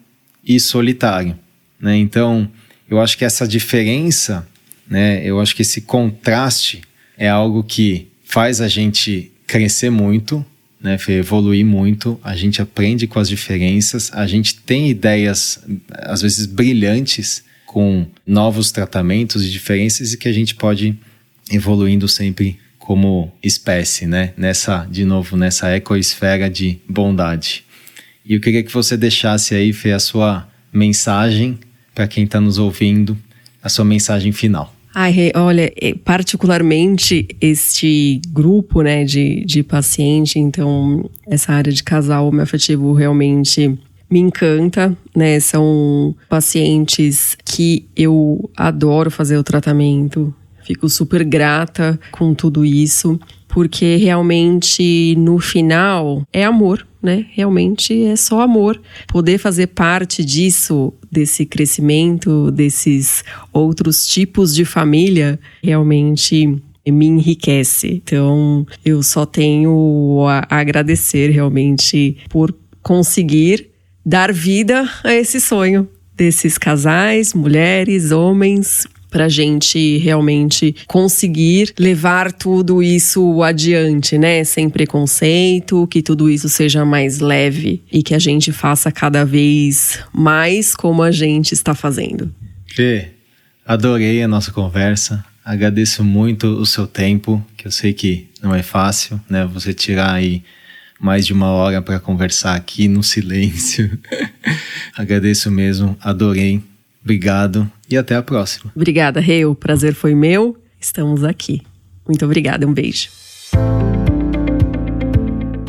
[0.45, 1.39] e solitário.
[1.81, 1.97] Né?
[1.97, 2.51] Então,
[2.89, 4.47] eu acho que essa diferença,
[4.89, 6.83] né, eu acho que esse contraste
[7.17, 10.45] é algo que faz a gente crescer muito,
[10.81, 15.61] né, evoluir muito, a gente aprende com as diferenças, a gente tem ideias,
[15.91, 20.99] às vezes brilhantes, com novos tratamentos e diferenças e que a gente pode
[21.51, 24.35] evoluindo sempre como espécie, né?
[24.37, 27.65] Nessa, de novo, nessa ecoesfera de bondade.
[28.25, 31.59] E eu queria que você deixasse aí, Fê, a sua mensagem
[31.95, 33.17] para quem está nos ouvindo,
[33.63, 34.75] a sua mensagem final.
[34.95, 42.29] Ai, olha, é, particularmente este grupo, né, de, de paciente, então, essa área de casal
[42.29, 43.79] homeoafetivo realmente
[44.11, 45.41] me encanta, né?
[45.41, 50.35] São pacientes que eu adoro fazer o tratamento.
[50.63, 53.19] Fico super grata com tudo isso,
[53.49, 57.27] porque realmente no final é amor, né?
[57.31, 58.81] Realmente é só amor.
[59.09, 68.03] Poder fazer parte disso, desse crescimento, desses outros tipos de família, realmente me enriquece.
[68.05, 73.69] Então, eu só tenho a agradecer realmente por conseguir
[74.05, 82.33] dar vida a esse sonho desses casais, mulheres, homens, para a gente realmente conseguir levar
[82.33, 84.43] tudo isso adiante, né?
[84.43, 90.01] Sem preconceito, que tudo isso seja mais leve e que a gente faça cada vez
[90.13, 92.35] mais como a gente está fazendo.
[92.67, 93.11] Fê,
[93.67, 95.23] adorei a nossa conversa.
[95.45, 99.45] Agradeço muito o seu tempo, que eu sei que não é fácil, né?
[99.53, 100.43] Você tirar aí
[100.99, 103.99] mais de uma hora para conversar aqui no silêncio.
[104.97, 106.63] Agradeço mesmo, adorei.
[107.03, 108.71] Obrigado e até a próxima.
[108.75, 109.45] Obrigada, Rei.
[109.45, 110.57] O prazer foi meu.
[110.81, 111.63] Estamos aqui.
[112.07, 112.67] Muito obrigada.
[112.67, 113.09] Um beijo.